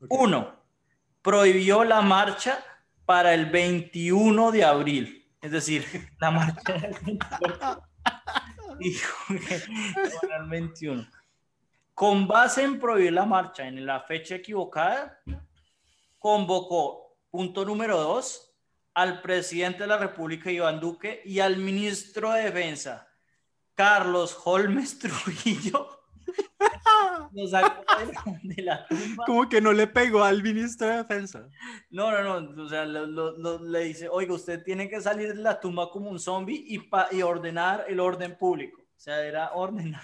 [0.10, 0.56] Uno,
[1.22, 2.64] prohibió la marcha
[3.06, 5.28] para el 21 de abril.
[5.42, 5.86] Es decir,
[6.20, 6.98] la marcha del
[10.50, 11.08] 21.
[11.94, 15.20] Con base en prohibir la marcha en la fecha equivocada,
[16.18, 18.54] convocó, punto número dos,
[18.94, 23.08] al presidente de la República, Iván Duque, y al ministro de Defensa,
[23.76, 25.99] Carlos Holmes Trujillo,
[28.44, 29.26] de la tumba.
[29.26, 31.48] Como que no le pegó al ministro de Defensa.
[31.90, 32.64] No, no, no.
[32.64, 36.64] O sea, le dice, oiga, usted tiene que salir de la tumba como un zombie
[36.68, 38.82] y, y ordenar el orden público.
[38.82, 40.04] O sea, era ordenado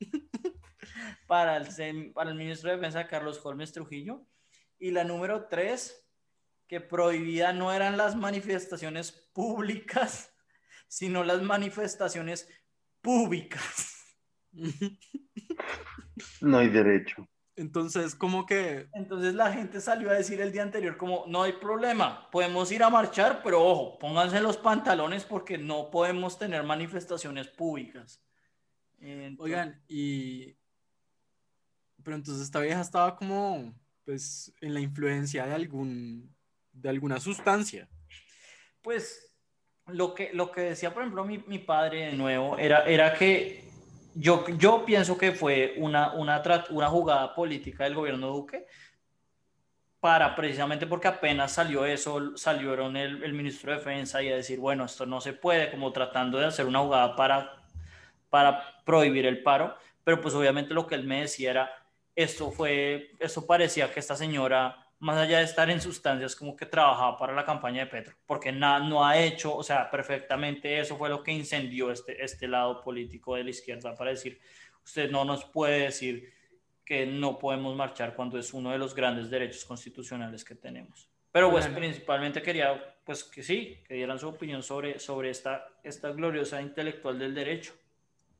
[1.26, 4.26] para, el, para el ministro de Defensa, Carlos Holmes Trujillo.
[4.78, 6.08] Y la número tres,
[6.66, 10.32] que prohibida no eran las manifestaciones públicas,
[10.88, 12.48] sino las manifestaciones
[13.02, 13.96] públicas.
[16.40, 17.28] No hay derecho.
[17.56, 18.88] Entonces, como que...
[18.94, 22.82] Entonces la gente salió a decir el día anterior como, no hay problema, podemos ir
[22.82, 28.22] a marchar, pero ojo, pónganse los pantalones porque no podemos tener manifestaciones públicas.
[29.38, 30.56] Oigan, y...
[32.02, 33.74] Pero entonces esta vieja estaba como,
[34.06, 36.34] pues, en la influencia de algún,
[36.72, 37.90] de alguna sustancia.
[38.80, 39.36] Pues,
[39.86, 43.69] lo que, lo que decía, por ejemplo, mi, mi padre de nuevo, era, era que
[44.14, 48.66] yo, yo pienso que fue una, una, una jugada política del gobierno Duque
[50.00, 54.58] para precisamente porque apenas salió eso, salieron el, el, ministro de Defensa y a decir,
[54.58, 57.62] bueno, esto no se puede, como tratando de hacer una jugada para,
[58.30, 61.70] para prohibir el paro, pero pues obviamente lo que él me decía era,
[62.16, 66.66] esto fue, esto parecía que esta señora más allá de estar en sustancias, como que
[66.66, 70.96] trabajaba para la campaña de Petro, porque nada, no ha hecho, o sea, perfectamente eso
[70.96, 74.38] fue lo que incendió este, este lado político de la izquierda para decir,
[74.84, 76.32] usted no nos puede decir
[76.84, 81.08] que no podemos marchar cuando es uno de los grandes derechos constitucionales que tenemos.
[81.32, 86.10] Pero pues principalmente quería, pues que sí, que dieran su opinión sobre, sobre esta, esta
[86.10, 87.72] gloriosa intelectual del derecho.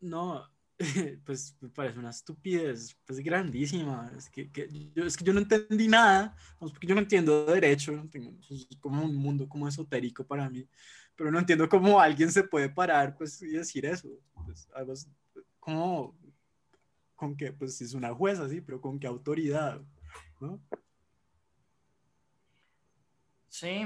[0.00, 0.49] No,
[1.24, 4.10] pues me parece una estupidez pues grandísima.
[4.16, 4.50] Es que,
[4.94, 8.02] yo, es que yo no entendí nada, pues, porque yo no entiendo derecho,
[8.50, 10.66] es como un mundo como esotérico para mí,
[11.14, 14.08] pero no entiendo cómo alguien se puede parar pues, y decir eso.
[14.44, 14.94] Pues, algo,
[15.58, 16.18] como,
[17.14, 19.80] con qué, pues es una jueza, sí, pero con qué autoridad,
[20.40, 20.60] ¿no?
[23.48, 23.84] Sí,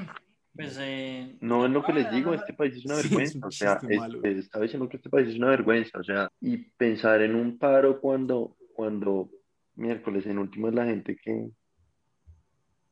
[0.54, 3.80] pues, eh, no es lo que les digo, este país es una vergüenza, o sea,
[4.22, 8.00] estaba diciendo que este país es una vergüenza, o sea, y pensar en un paro
[8.00, 9.30] cuando, cuando
[9.74, 11.50] miércoles en último es la gente que,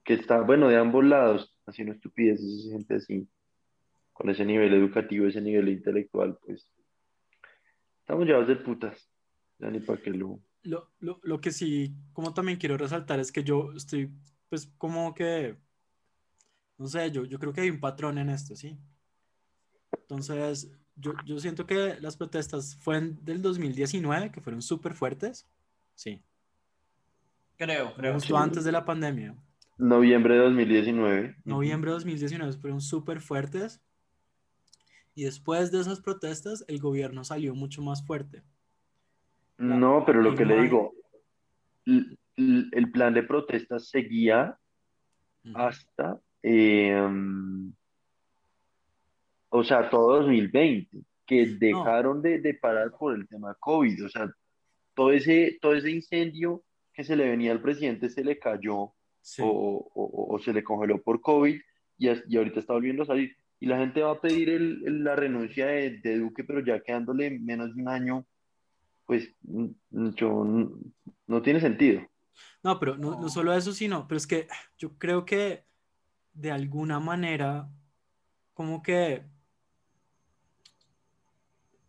[0.03, 3.29] que está, bueno, de ambos lados, haciendo estupideces, gente así,
[4.13, 6.69] con ese nivel educativo, ese nivel intelectual, pues,
[8.01, 9.09] estamos llevados de putas,
[9.59, 10.41] ya ni para qué lo...
[10.65, 11.21] Lo, lo...
[11.23, 14.11] lo que sí, como también quiero resaltar es que yo estoy,
[14.49, 15.57] pues, como que
[16.79, 18.79] no sé, yo, yo creo que hay un patrón en esto, ¿sí?
[19.93, 25.49] Entonces, yo, yo siento que las protestas fueron del 2019, que fueron súper fuertes.
[25.95, 26.23] Sí.
[27.57, 28.15] Creo, creo.
[28.15, 29.37] Justo antes de la pandemia.
[29.79, 31.37] Noviembre de 2019.
[31.45, 33.81] Noviembre de 2019 fueron súper fuertes.
[35.15, 38.43] Y después de esas protestas, el gobierno salió mucho más fuerte.
[39.59, 40.95] no, pero lo que le digo,
[41.85, 44.59] el, el, plan de protestas seguía
[45.55, 47.73] hasta Em,
[49.51, 54.31] o sea, todo 2020, que dejaron de, parar por el tema COVID, o sea,
[54.95, 58.93] todo ese, todo ese incendio que se le venía al presidente se le cayó
[59.39, 61.59] o, se le congeló por COVID
[61.99, 63.37] y, y, ahorita está volviendo a salir.
[63.61, 67.75] Y la gente va a pedir el, la renuncia de, Duque, pero ya quedándole menos
[67.75, 68.27] de un año,
[69.07, 69.33] pues
[69.91, 70.45] yo,
[71.27, 72.03] no, tiene sentido.
[72.65, 75.65] No, pero no, no solo eso, sino, pero es que yo creo que
[76.35, 77.69] de alguna manera,
[78.55, 79.25] como que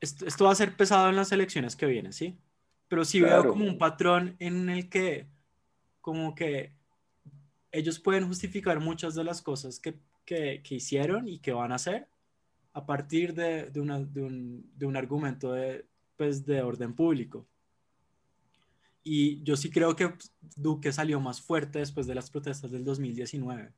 [0.04, 2.38] esto, va a ser pesado en las elecciones que vienen, ¿sí?
[2.90, 5.28] Pero sí veo como un patrón en el que,
[6.02, 6.74] como que
[7.72, 9.98] ellos pueden justificar muchas de las cosas que,
[10.70, 12.08] hicieron y que van a hacer
[12.74, 15.86] a partir de, de, un, de un, argumento de,
[16.18, 17.46] pues, de orden público.
[19.04, 20.14] Y yo sí creo que
[20.56, 23.72] Duque salió más fuerte después de las protestas del 2019.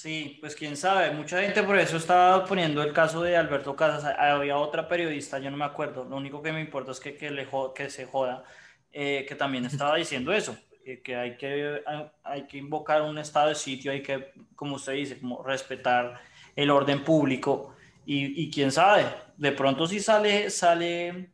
[0.00, 4.14] Sí, pues quién sabe, mucha gente por eso estaba poniendo el caso de Alberto Casas,
[4.16, 7.32] había otra periodista, yo no me acuerdo, lo único que me importa es que, que,
[7.32, 8.44] le que se joda,
[8.92, 10.56] eh, que también estaba diciendo eso,
[11.02, 11.82] que hay que,
[12.22, 16.20] hay que invocar un estado de sitio, hay que, como usted dice, como respetar
[16.54, 17.74] el orden público
[18.06, 19.04] y, y quién sabe,
[19.36, 21.32] de pronto sí sale, sale,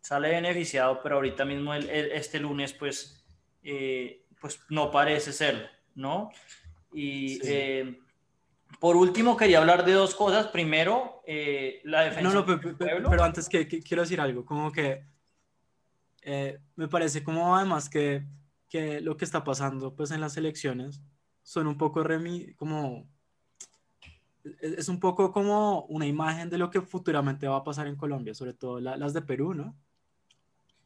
[0.00, 3.22] sale beneficiado, pero ahorita mismo el, este lunes pues...
[3.62, 6.30] Eh, pues no parece serlo, ¿no?
[6.92, 7.98] Y eh,
[8.80, 10.48] por último, quería hablar de dos cosas.
[10.48, 12.22] Primero, eh, la defensa.
[12.22, 15.04] No, no, pero, pero, antes que, quiero decir algo, como que
[16.22, 18.24] eh, me parece como además que,
[18.68, 21.00] que, lo que está pasando pues en las elecciones
[21.42, 23.08] son un poco remi como
[24.60, 28.34] es un poco como una imagen de lo que futuramente va a pasar en Colombia,
[28.34, 29.76] sobre todo las de Perú, ¿no?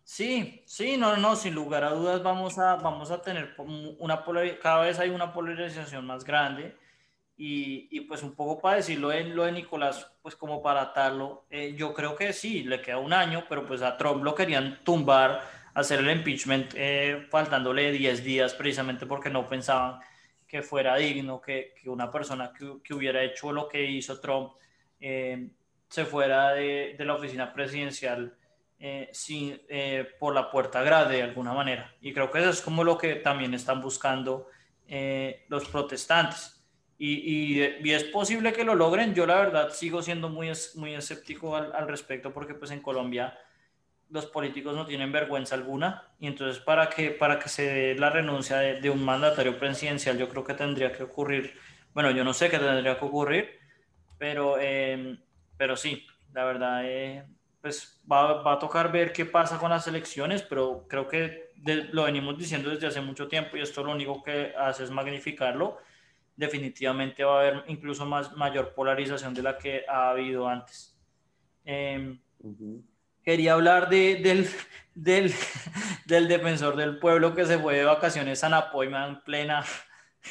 [0.02, 3.54] Sí, sí, no, no, sin lugar a dudas vamos a, vamos a tener
[3.98, 4.24] una
[4.60, 6.76] cada vez hay una polarización más grande
[7.42, 11.46] y, y, pues un poco para decirlo en lo de Nicolás, pues como para atarlo,
[11.48, 14.80] eh, yo creo que sí, le queda un año, pero pues a Trump lo querían
[14.84, 15.40] tumbar,
[15.72, 20.00] hacer el impeachment eh, faltándole 10 días precisamente porque no pensaban
[20.46, 24.52] que fuera digno que, que una persona que, que, hubiera hecho lo que hizo Trump
[25.00, 25.48] eh,
[25.88, 28.36] se fuera de, de, la oficina presidencial
[29.12, 29.58] sin,
[30.18, 31.94] por la puerta grande de alguna manera.
[32.02, 34.48] Y creo que eso es como lo que también están buscando
[35.48, 36.59] los protestantes
[37.02, 39.14] y, y, es posible que lo logren.
[39.14, 43.38] Yo la verdad sigo siendo muy, muy escéptico al, al, respecto porque pues en Colombia
[44.10, 48.10] los políticos no tienen vergüenza alguna y entonces para que, para que se dé la
[48.10, 51.54] renuncia de, de un mandatario presidencial yo creo que tendría que ocurrir,
[51.94, 53.58] bueno yo no sé qué tendría que ocurrir,
[54.18, 55.16] pero, eh,
[55.56, 57.24] pero sí, la verdad eh,
[57.62, 61.52] pues va, va, a tocar ver qué pasa con las elecciones, pero creo que
[61.92, 65.78] lo venimos diciendo desde hace mucho tiempo y esto lo único que hace es magnificarlo
[66.40, 70.98] definitivamente va a haber incluso más, mayor polarización de la que ha habido antes.
[71.64, 72.18] Em,
[73.22, 74.48] quería hablar de, del,
[74.94, 75.32] del,
[76.06, 79.64] del, defensor del pueblo que se fue de vacaciones a Napoima en plena,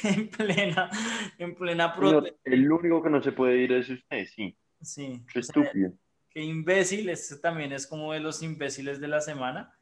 [0.02, 0.90] en plena,
[1.38, 2.38] en plena protesta.
[2.44, 4.56] El único que no se puede ir es usted, sí.
[4.82, 5.22] Sí.
[5.32, 5.92] Qué estúpido.
[6.28, 9.72] Qué imbécil, este también es como de los imbéciles de la semana.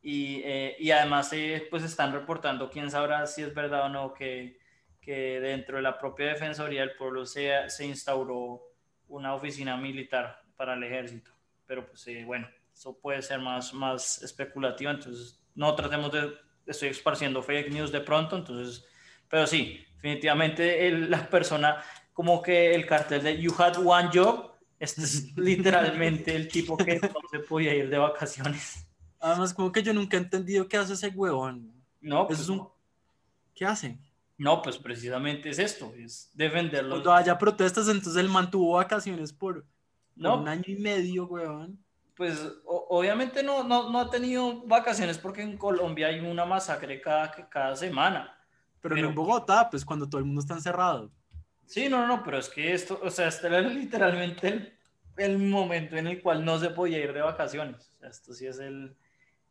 [0.00, 4.14] Y, eh, y además, eh, pues están reportando, quién sabrá si es verdad o no,
[4.14, 4.58] que,
[5.04, 8.62] que dentro de la propia Defensoría del Pueblo se, se instauró
[9.08, 11.30] una oficina militar para el ejército.
[11.66, 16.32] Pero pues eh, bueno, eso puede ser más, más especulativo, entonces no tratemos de,
[16.66, 18.84] estoy esparciendo fake news de pronto, entonces,
[19.28, 21.82] pero sí, definitivamente la persona,
[22.12, 26.98] como que el cartel de You Had One Job, este es literalmente el tipo que
[26.98, 28.86] no se podía ir de vacaciones.
[29.20, 31.72] Además, como que yo nunca he entendido qué hace ese huevón.
[32.00, 32.68] No, pues, es un...
[33.54, 33.98] ¿Qué hace?
[34.36, 36.90] No, pues precisamente es esto, es defenderlo.
[36.90, 39.64] Cuando haya protestas, entonces él mantuvo vacaciones por,
[40.16, 41.78] no, un año y medio, weón.
[42.16, 47.30] Pues obviamente no, no, no, ha tenido vacaciones porque en Colombia hay una masacre cada,
[47.48, 48.36] cada semana.
[48.80, 51.10] Pero, no en Bogotá, pues cuando todo el mundo está encerrado.
[51.66, 54.72] Sí, no, no, pero es que esto, o sea, este era literalmente el,
[55.16, 57.90] el momento en el cual no se podía ir de vacaciones.
[57.94, 58.96] O sea, esto sí es el,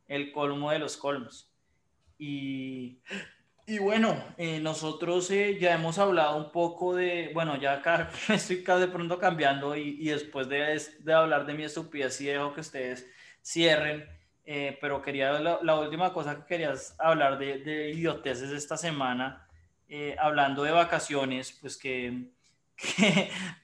[0.07, 1.51] el colmo de los colmos.
[2.17, 3.01] Y
[3.65, 8.57] y bueno, eh, nosotros eh, ya hemos hablado un poco de, bueno, ya acá estoy
[8.57, 13.07] de pronto cambiando y, después de, de, hablar de mi estupidez dejo que ustedes
[13.41, 14.05] cierren,
[14.45, 19.47] eh, pero quería, la, última cosa que querías hablar de, de idioteces esta semana,
[20.17, 22.27] hablando de vacaciones, pues que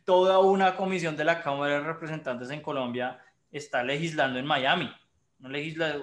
[0.06, 3.20] toda una comisión de la Cámara de Representantes en Colombia
[3.52, 4.90] está legislando en Miami
[5.40, 5.98] no legisla,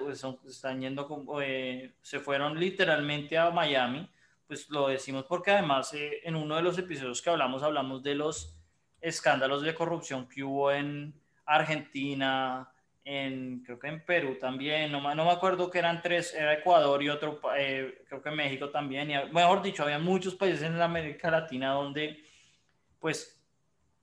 [0.47, 1.07] están yendo,
[1.41, 4.09] eh, se fueron literalmente a Miami,
[4.47, 8.15] pues lo decimos porque además eh, en uno de los episodios que hablamos, hablamos de
[8.15, 8.55] los
[8.99, 11.13] escándalos de corrupción que hubo en
[11.45, 12.69] Argentina,
[13.03, 17.01] en, creo que en Perú también, no, no me acuerdo que eran tres, era Ecuador
[17.03, 21.29] y otro, eh, creo que México también, y mejor dicho, había muchos países en América
[21.29, 22.23] Latina donde
[22.99, 23.39] pues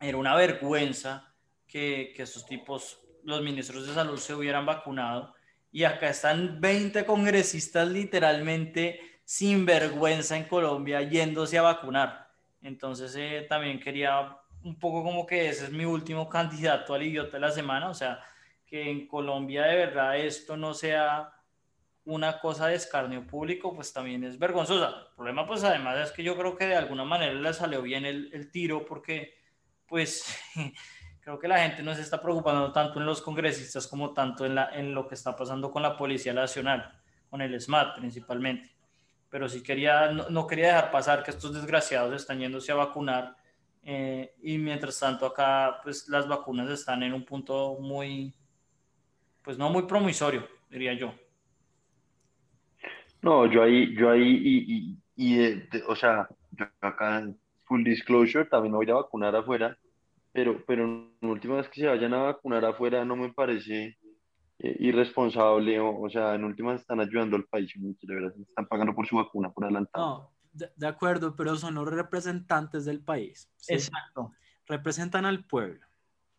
[0.00, 1.34] era una vergüenza
[1.66, 5.34] que, que estos tipos los ministros de salud se hubieran vacunado.
[5.72, 12.30] Y acá están 20 congresistas literalmente sin vergüenza en Colombia yéndose a vacunar.
[12.62, 17.32] Entonces eh, también quería un poco como que ese es mi último candidato al idiota
[17.32, 17.88] de la semana.
[17.88, 18.20] O sea,
[18.66, 21.30] que en Colombia de verdad esto no sea
[22.04, 24.88] una cosa de escarnio público, pues también es vergonzosa.
[24.88, 28.04] El problema pues además es que yo creo que de alguna manera le salió bien
[28.04, 29.34] el, el tiro porque
[29.86, 30.38] pues
[31.24, 34.54] creo que la gente no se está preocupando tanto en los congresistas como tanto en,
[34.54, 37.00] la, en lo que está pasando con la Policía Nacional,
[37.30, 38.70] con el SMAT principalmente.
[39.30, 43.36] Pero sí quería, no, quería dejar pasar que estos desgraciados están yéndose a vacunar
[43.82, 48.34] eh, y mientras tanto acá pues las vacunas están en un punto muy,
[49.42, 51.14] pues no muy promisorio, diría yo.
[53.22, 57.26] No, yo ahí, yo ahí, y, o sea, yo acá
[57.64, 59.78] full disclosure, también voy a vacunar afuera
[60.34, 63.96] pero, pero en última vez que se vayan a vacunar afuera no me parece
[64.58, 68.66] eh, irresponsable, o, o sea, en últimas están ayudando al país, mucho, de verdad, están
[68.66, 70.04] pagando por su vacuna por adelantado.
[70.04, 73.48] No, de, de acuerdo, pero son los representantes del país.
[73.56, 73.74] ¿sí?
[73.74, 74.32] Exacto.
[74.66, 75.86] Representan al pueblo,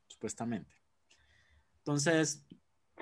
[0.08, 0.76] supuestamente.
[1.78, 2.46] Entonces,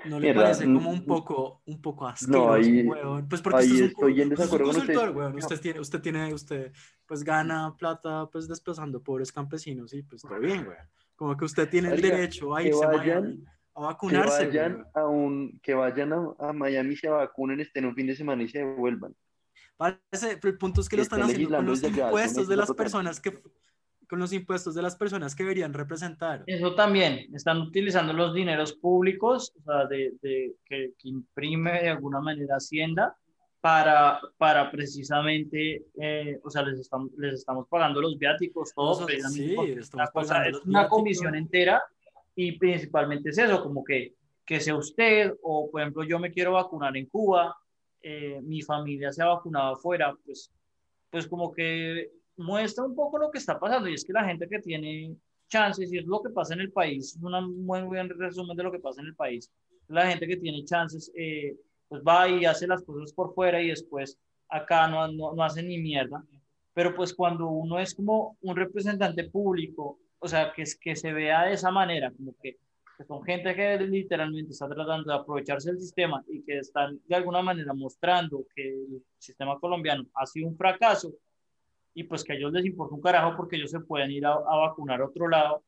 [0.08, 3.28] ¿no le Mierda, parece como un poco, un poco asqueroso, ahí- weón?
[3.28, 4.94] Pues porque ahí usted es un, estoy en usted es un desacuerdo con usted.
[4.94, 5.32] consultor, weón.
[5.32, 5.38] No.
[5.38, 6.72] Usted tiene, usted tiene, usted
[7.06, 10.76] pues gana plata pues desplazando pobres campesinos y pues todo bien, weón.
[11.16, 13.44] Como que usted tiene el derecho a que irse a vayan- Miami
[13.76, 14.86] a Que vacunarse, vayan, weón.
[14.94, 18.48] a un, que vayan a, a Miami, se vacunen, estén un fin de semana y
[18.48, 19.14] se devuelvan.
[19.76, 22.72] Parece, pero el punto es que lo que están haciendo con los impuestos de las
[22.72, 23.32] personas que
[24.08, 26.42] con los impuestos de las personas que deberían representar.
[26.46, 31.88] Eso también, están utilizando los dineros públicos, o sea, de, de- que, que imprime de
[31.90, 33.16] alguna manera Hacienda
[33.60, 39.06] para, para precisamente, eh, o sea, les estamos, les estamos pagando los viáticos, todo, Nosotros-
[39.06, 41.82] precisamente sí, estamos una, cosa- pagando es una comisión entera
[42.36, 46.52] y principalmente es eso, como que, que sea usted o, por ejemplo, yo me quiero
[46.52, 47.56] vacunar en Cuba,
[48.02, 50.52] eh, mi familia se ha vacunado afuera, pues,
[51.08, 54.48] pues como que muestra un poco lo que está pasando y es que la gente
[54.48, 55.16] que tiene
[55.48, 58.62] chances, y es lo que pasa en el país, es un muy buen resumen de
[58.62, 59.50] lo que pasa en el país,
[59.88, 61.56] la gente que tiene chances, eh,
[61.88, 64.18] pues va y hace las cosas por fuera y después
[64.48, 66.24] acá no, no, no hace ni mierda,
[66.72, 71.44] pero pues cuando uno es como un representante público, o sea, que, que se vea
[71.44, 72.58] de esa manera, como que,
[72.96, 77.14] que son gente que literalmente está tratando de aprovecharse del sistema y que están de
[77.14, 81.12] alguna manera mostrando que el sistema colombiano ha sido un fracaso
[81.94, 84.32] y pues que a ellos les importa un carajo porque ellos se pueden ir a,
[84.32, 85.62] a vacunar a otro lado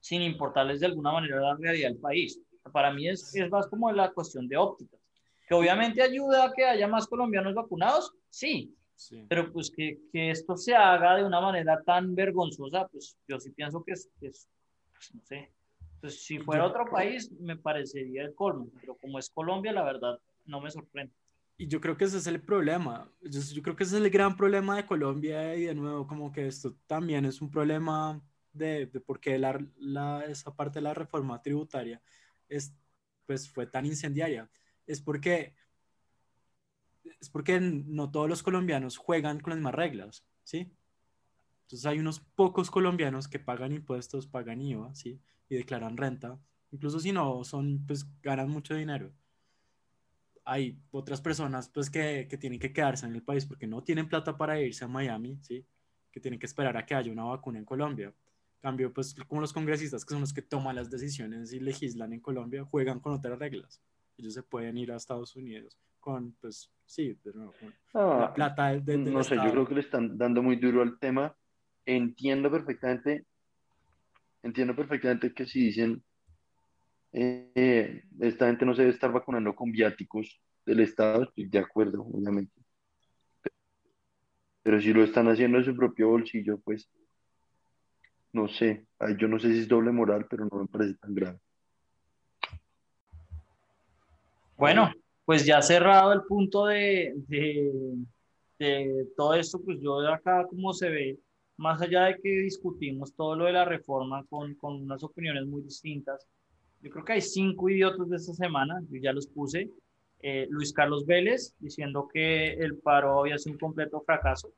[0.00, 2.40] sin importarles de alguna manera la realidad del país.
[2.72, 5.00] Para mí es, es más como la cuestión de ópticas,
[5.48, 9.24] que obviamente ayuda a que haya más colombianos vacunados, sí, Sí.
[9.28, 13.50] pero pues que, que esto se haga de una manera tan vergonzosa, pues yo sí
[13.50, 14.48] pienso que es, que es
[14.92, 15.50] pues, no sé,
[16.00, 20.20] pues si fuera otro país me parecería el colmo, pero como es Colombia, la verdad,
[20.44, 21.12] no me sorprende.
[21.62, 23.08] Y yo creo que ese es el problema.
[23.20, 26.48] Yo, creo que ese es el gran problema de Colombia y de nuevo como que
[26.48, 28.20] esto también es un problema
[28.52, 32.02] de, de por qué la- esa parte de la reforma tributaria
[32.48, 32.74] es,
[33.26, 34.50] pues, fue tan incendiaria.
[34.88, 35.54] Es porque,
[37.20, 40.68] es porque no todos los colombianos juegan con las mismas reglas, ¿sí?
[41.66, 45.20] Entonces hay unos pocos colombianos que pagan impuestos, pagan IVA, ¿sí?
[45.48, 46.40] Y declaran renta.
[46.72, 49.12] Incluso si no, son, pues ganan mucho dinero
[50.44, 54.08] hay otras personas pues que, que, tienen que quedarse en el país porque no tienen
[54.08, 55.64] plata para irse a Miami, ¿sí?
[56.10, 58.12] Que tienen que esperar a que haya una vacuna en Colombia.
[58.60, 62.20] Cambio, pues como los congresistas que son los que toman las decisiones y legislan en
[62.20, 63.80] Colombia, juegan con otras reglas.
[64.16, 67.54] Ellos se pueden ir a Estados Unidos con, pues, sí, de nuevo,
[67.92, 69.52] con la plata de, de, no sé, yo Estado.
[69.52, 71.34] creo que le están dando muy duro al tema.
[71.86, 73.24] Entiendo perfectamente,
[74.42, 76.02] entiendo perfectamente que si dicen,
[77.12, 82.52] eh, esta gente no se debe estar vacunando con viáticos del Estado, de acuerdo, obviamente.
[84.62, 86.88] Pero si lo están haciendo de su propio bolsillo, pues,
[88.32, 88.86] no sé,
[89.18, 91.38] yo no sé si es doble moral, pero no me parece tan grave.
[94.56, 94.92] Bueno,
[95.24, 97.14] pues ya cerrado el punto de,
[98.58, 101.18] de, todo esto, pues yo acá como se ve,
[101.56, 105.62] más allá de que discutimos todo lo de la reforma con, con unas opiniones muy
[105.62, 106.28] distintas,
[106.82, 109.70] yo creo que hay cinco idiotas de esta semana, yo ya los puse.
[110.20, 114.52] Eh, Luis Carlos Vélez diciendo que el paro había sido un completo fracaso.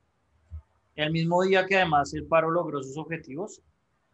[0.95, 3.61] El mismo día que además el paro logró sus objetivos.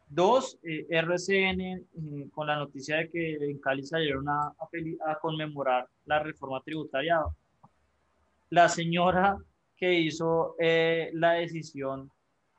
[0.08, 1.86] Dos, eh, RCN eh,
[2.32, 4.68] con la noticia de que en Cali salieron a, a,
[5.06, 7.20] a, conmemorar la reforma tributaria.
[8.48, 9.38] La señora
[9.80, 12.10] que hizo eh, la decisión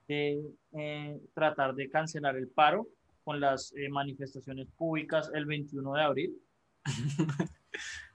[0.07, 0.41] de
[0.73, 2.87] eh, tratar de cancelar el paro
[3.23, 6.37] con las eh, manifestaciones públicas el 21 de abril.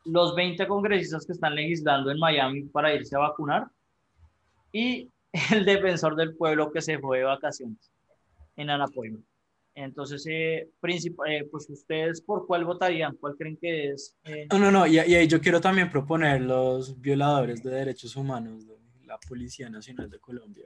[0.04, 3.66] Los 20 congresistas que están legislando en Miami para irse a vacunar
[4.72, 5.10] y
[5.52, 7.90] el defensor del pueblo que se fue de vacaciones
[8.56, 9.18] en Anapoima.
[9.74, 14.16] Entonces, eh, eh, pues ustedes por cuál votarían, cuál creen que es.
[14.24, 14.46] Eh...
[14.50, 18.74] No, no, no, y, ahí yo quiero también proponer los violadores de derechos humanos de
[19.04, 20.64] la Policía Nacional de Colombia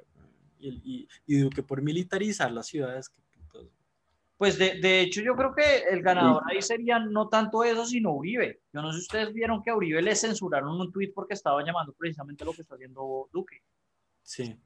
[0.61, 3.09] y, y, y Duque por militarizar las ciudades.
[3.09, 3.21] Que,
[4.41, 8.15] pues de, de, hecho yo creo que el ganador ahí sería no tanto eso, sino
[8.15, 8.63] Uribe.
[8.73, 11.63] Yo no sé si ustedes vieron que a Uribe le censuraron un tuit porque estaba
[11.63, 13.59] llamando precisamente lo que está haciendo Duque.
[14.23, 14.59] Sí.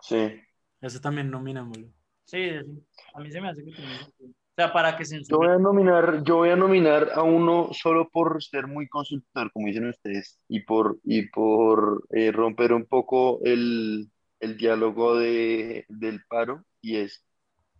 [0.00, 0.40] Sí.
[0.80, 1.88] Ese también nominémoslo.
[2.24, 2.82] Sí, sí.
[3.12, 3.96] A mí se me hace que tiene...
[4.18, 5.28] O sea, para que censuren.
[5.28, 9.52] Yo voy a nominar, yo voy a nominar a uno solo por ser muy consultor,
[9.52, 14.10] como dicen ustedes, y por, y por eh, romper un poco el,
[14.40, 17.22] el diálogo de, del paro, y es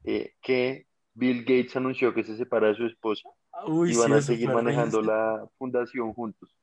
[0.04, 0.87] eh, que
[1.18, 3.28] Bill Gates anunció que se separa de su esposa.
[3.66, 6.54] Uy, y sí, van a seguir manejando la fundación juntos.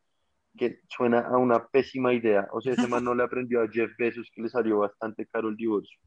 [0.58, 2.47] Que suena a una pésima idea.
[2.53, 5.49] O sea, ese man no le aprendió a Jeff Bezos que le salió bastante caro
[5.49, 5.99] el divorcio.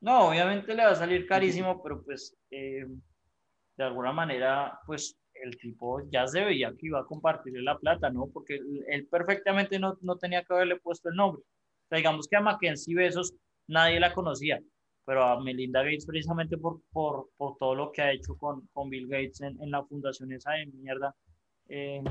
[0.00, 2.86] No, obviamente le va a salir carísimo, pero pues eh,
[3.76, 8.08] de alguna manera, pues el tipo ya se veía que iba a compartirle la plata,
[8.08, 8.28] ¿no?
[8.32, 11.42] Porque él, él perfectamente no, no tenía que haberle puesto el nombre.
[11.42, 13.34] O sea, digamos que a Mackenzie Besos
[13.66, 14.60] nadie la conocía,
[15.04, 18.90] pero a Melinda Gates precisamente por, por, por todo lo que ha hecho con, con
[18.90, 21.14] Bill Gates en, en la fundación esa de mierda,
[21.68, 22.02] eh,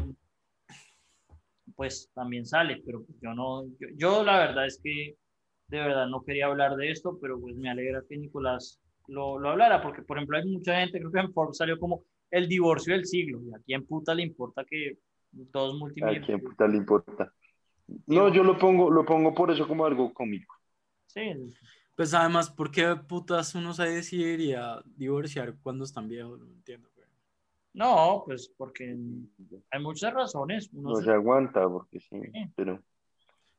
[1.75, 5.15] pues también sale, pero yo no, yo, yo la verdad es que
[5.67, 9.49] de verdad no quería hablar de esto, pero pues me alegra que Nicolás lo, lo
[9.49, 12.93] hablara, porque por ejemplo hay mucha gente, creo que en Forbes salió como el divorcio
[12.93, 14.97] del siglo, y a quién puta le importa que
[15.31, 16.25] dos ¿A multimillonarios...
[16.25, 17.33] quién puta le importa?
[18.07, 20.55] No, yo lo pongo, lo pongo por eso como algo cómico.
[21.07, 21.21] Sí,
[21.99, 26.39] Pues además, ¿por qué putas uno se decidiría divorciar cuando están viejos?
[26.39, 27.05] No entiendo, güey.
[27.73, 28.95] no, pues porque
[29.69, 30.69] hay muchas razones.
[30.71, 32.21] Uno No se- se aguanta, porque sí,
[32.55, 32.81] pero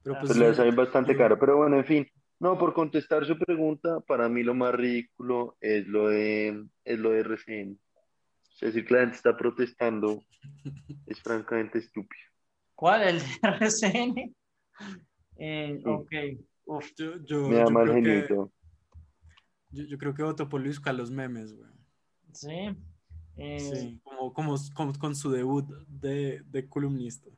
[0.03, 1.39] Pero Ah, pues, pues le yo- sale bastante caro.
[1.39, 2.07] Pero bueno, en fin.
[2.39, 7.11] No, por contestar su pregunta, para mí lo más ridículo es lo de, es lo
[7.11, 7.73] de RCN.
[7.75, 10.23] O sea, decir que la gente está protestando
[11.07, 12.23] es francamente estúpido.
[12.75, 13.03] ¿Cuál?
[13.03, 14.35] ¿El de RCN?
[15.37, 15.91] Eh, Sí.
[15.91, 16.13] Ok,
[16.77, 18.53] uf, yo, yo- Me yo creo que, genito.
[19.71, 21.71] yo, yo creo que voto por Luis Carlos Memes, güey.
[22.33, 22.71] sí.
[23.37, 27.31] Eh, Sí, como, como, como con su debut de, de columnista.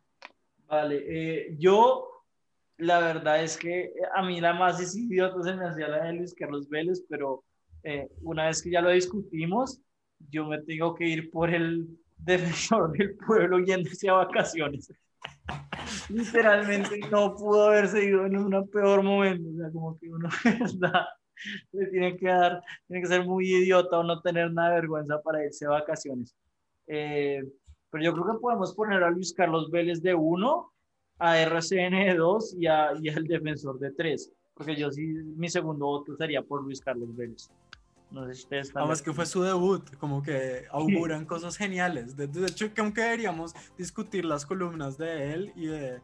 [0.66, 2.08] Vale, eh, yo
[2.78, 6.34] la verdad es que a mí la más idiota se me hacía la de Luis
[6.34, 7.44] Carlos Vélez, pero
[7.84, 9.80] eh, una vez que ya lo discutimos,
[10.30, 11.86] yo me tengo que ir por el
[12.18, 14.92] defensor del pueblo yéndose a vacaciones.
[16.08, 20.88] Literalmente no pudo haberse ido en un peor momento, o sea, como que uno de
[21.72, 25.20] le tiene que dar, tiene que ser muy idiota o no tener nada de vergüenza
[25.22, 26.34] para irse a vacaciones.
[26.86, 27.42] Eh,
[27.90, 30.72] pero yo creo que podemos poner a Luis Carlos Vélez de 1,
[31.18, 34.32] a RCN de 2 y, a, y al defensor de 3.
[34.54, 37.50] Porque yo sí, mi segundo voto sería por Luis Carlos Vélez.
[38.12, 38.82] No sé si ustedes están.
[38.82, 42.16] Además de que fue su debut, como que auguran cosas geniales.
[42.16, 46.00] De, de hecho, que deberíamos discutir las columnas de él y de,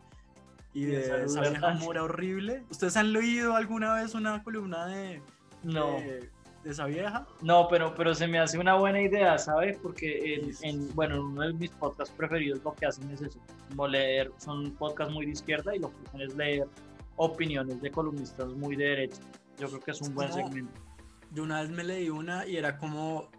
[0.72, 2.64] y de esa vieja mora horrible.
[2.70, 5.20] ¿Ustedes han leído alguna vez una columna de,
[5.62, 6.30] No, de,
[6.64, 7.26] de esa vieja?
[7.42, 9.78] no pero, pero se me hace una buena idea, ¿sabes?
[9.78, 13.38] Porque en, bueno, en uno de mis podcasts preferidos lo que hacen es eso,
[13.68, 16.68] como leer, son podcasts muy de izquierda y lo que hacen es leer
[17.16, 19.20] opiniones de columnistas muy de derecha.
[19.58, 20.87] Yo creo que es un buen segmento.
[21.32, 23.30] Yo una vez me leí una y era como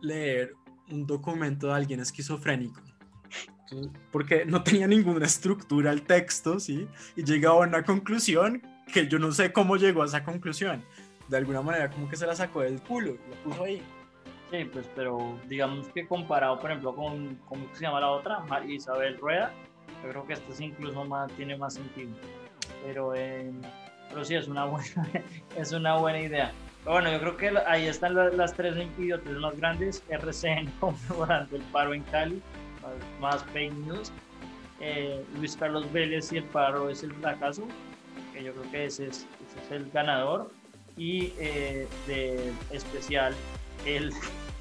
[0.00, 0.54] leer
[0.90, 2.80] un documento de alguien esquizofrénico.
[4.12, 6.86] Porque no tenía ninguna estructura el texto, ¿sí?
[7.16, 8.62] Y llegaba a una conclusión
[8.92, 10.84] que yo no sé cómo llegó a esa conclusión.
[11.28, 13.82] De alguna manera como que se la sacó del culo, lo puso ahí.
[14.50, 18.40] Sí, pues, pero digamos que comparado, por ejemplo, con, ¿cómo se llama la otra?
[18.40, 19.52] María Isabel Rueda,
[20.02, 22.10] yo creo que esta sí incluso más, tiene más sentido.
[22.84, 23.50] Pero, eh,
[24.10, 25.10] pero sí, es una buena,
[25.56, 26.52] es una buena idea.
[26.84, 30.02] Bueno, yo creo que ahí están la- las tres idiotas más grandes.
[30.08, 32.42] RCN conmemorando el paro en Cali,
[33.20, 34.12] más, fake news.
[34.80, 37.66] Eh, Luis Carlos Vélez y el paro es el fracaso,
[38.34, 39.26] que yo creo que ese es,
[39.70, 40.50] el ganador.
[40.96, 43.34] Y eh, de especial,
[43.86, 44.12] el,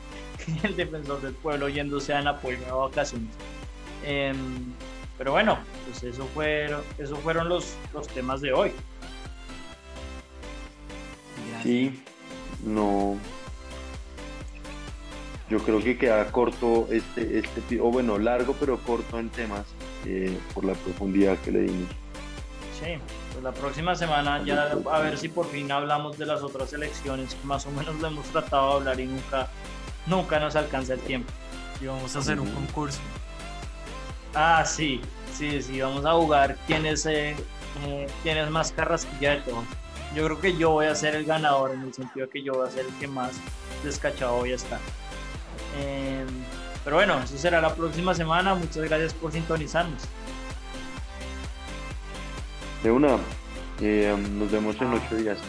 [0.63, 3.29] el defensor del pueblo yéndose en apoyo a vacaciones.
[4.05, 4.71] Em,
[5.17, 8.71] pero bueno, pues eso fueron, eso fueron los, los temas de hoy.
[11.61, 12.01] Sí,
[12.65, 13.17] no.
[15.49, 19.65] Yo creo que queda corto este, este, o bueno, largo pero corto en temas
[20.05, 21.89] eh, por la profundidad que le dimos.
[22.79, 22.97] Sí,
[23.31, 27.35] pues la próxima semana ya a ver si por fin hablamos de las otras elecciones,
[27.35, 29.49] que más o menos lo hemos tratado de hablar y nunca,
[30.07, 31.31] nunca nos alcanza el tiempo.
[31.81, 32.99] Y vamos a hacer un concurso.
[34.33, 35.01] Ah, sí,
[35.33, 37.35] sí, sí, vamos a jugar quién es, eh,
[37.85, 39.63] eh, quién es más carrasquilla de todos.
[40.15, 42.53] Yo creo que yo voy a ser el ganador en el sentido de que yo
[42.53, 43.31] voy a ser el que más
[43.83, 44.79] descachado voy a estar.
[45.77, 46.25] Eh,
[46.83, 48.53] pero bueno, eso será la próxima semana.
[48.53, 50.03] Muchas gracias por sintonizarnos.
[52.83, 53.17] De una,
[53.81, 55.39] eh, nos vemos en ocho días.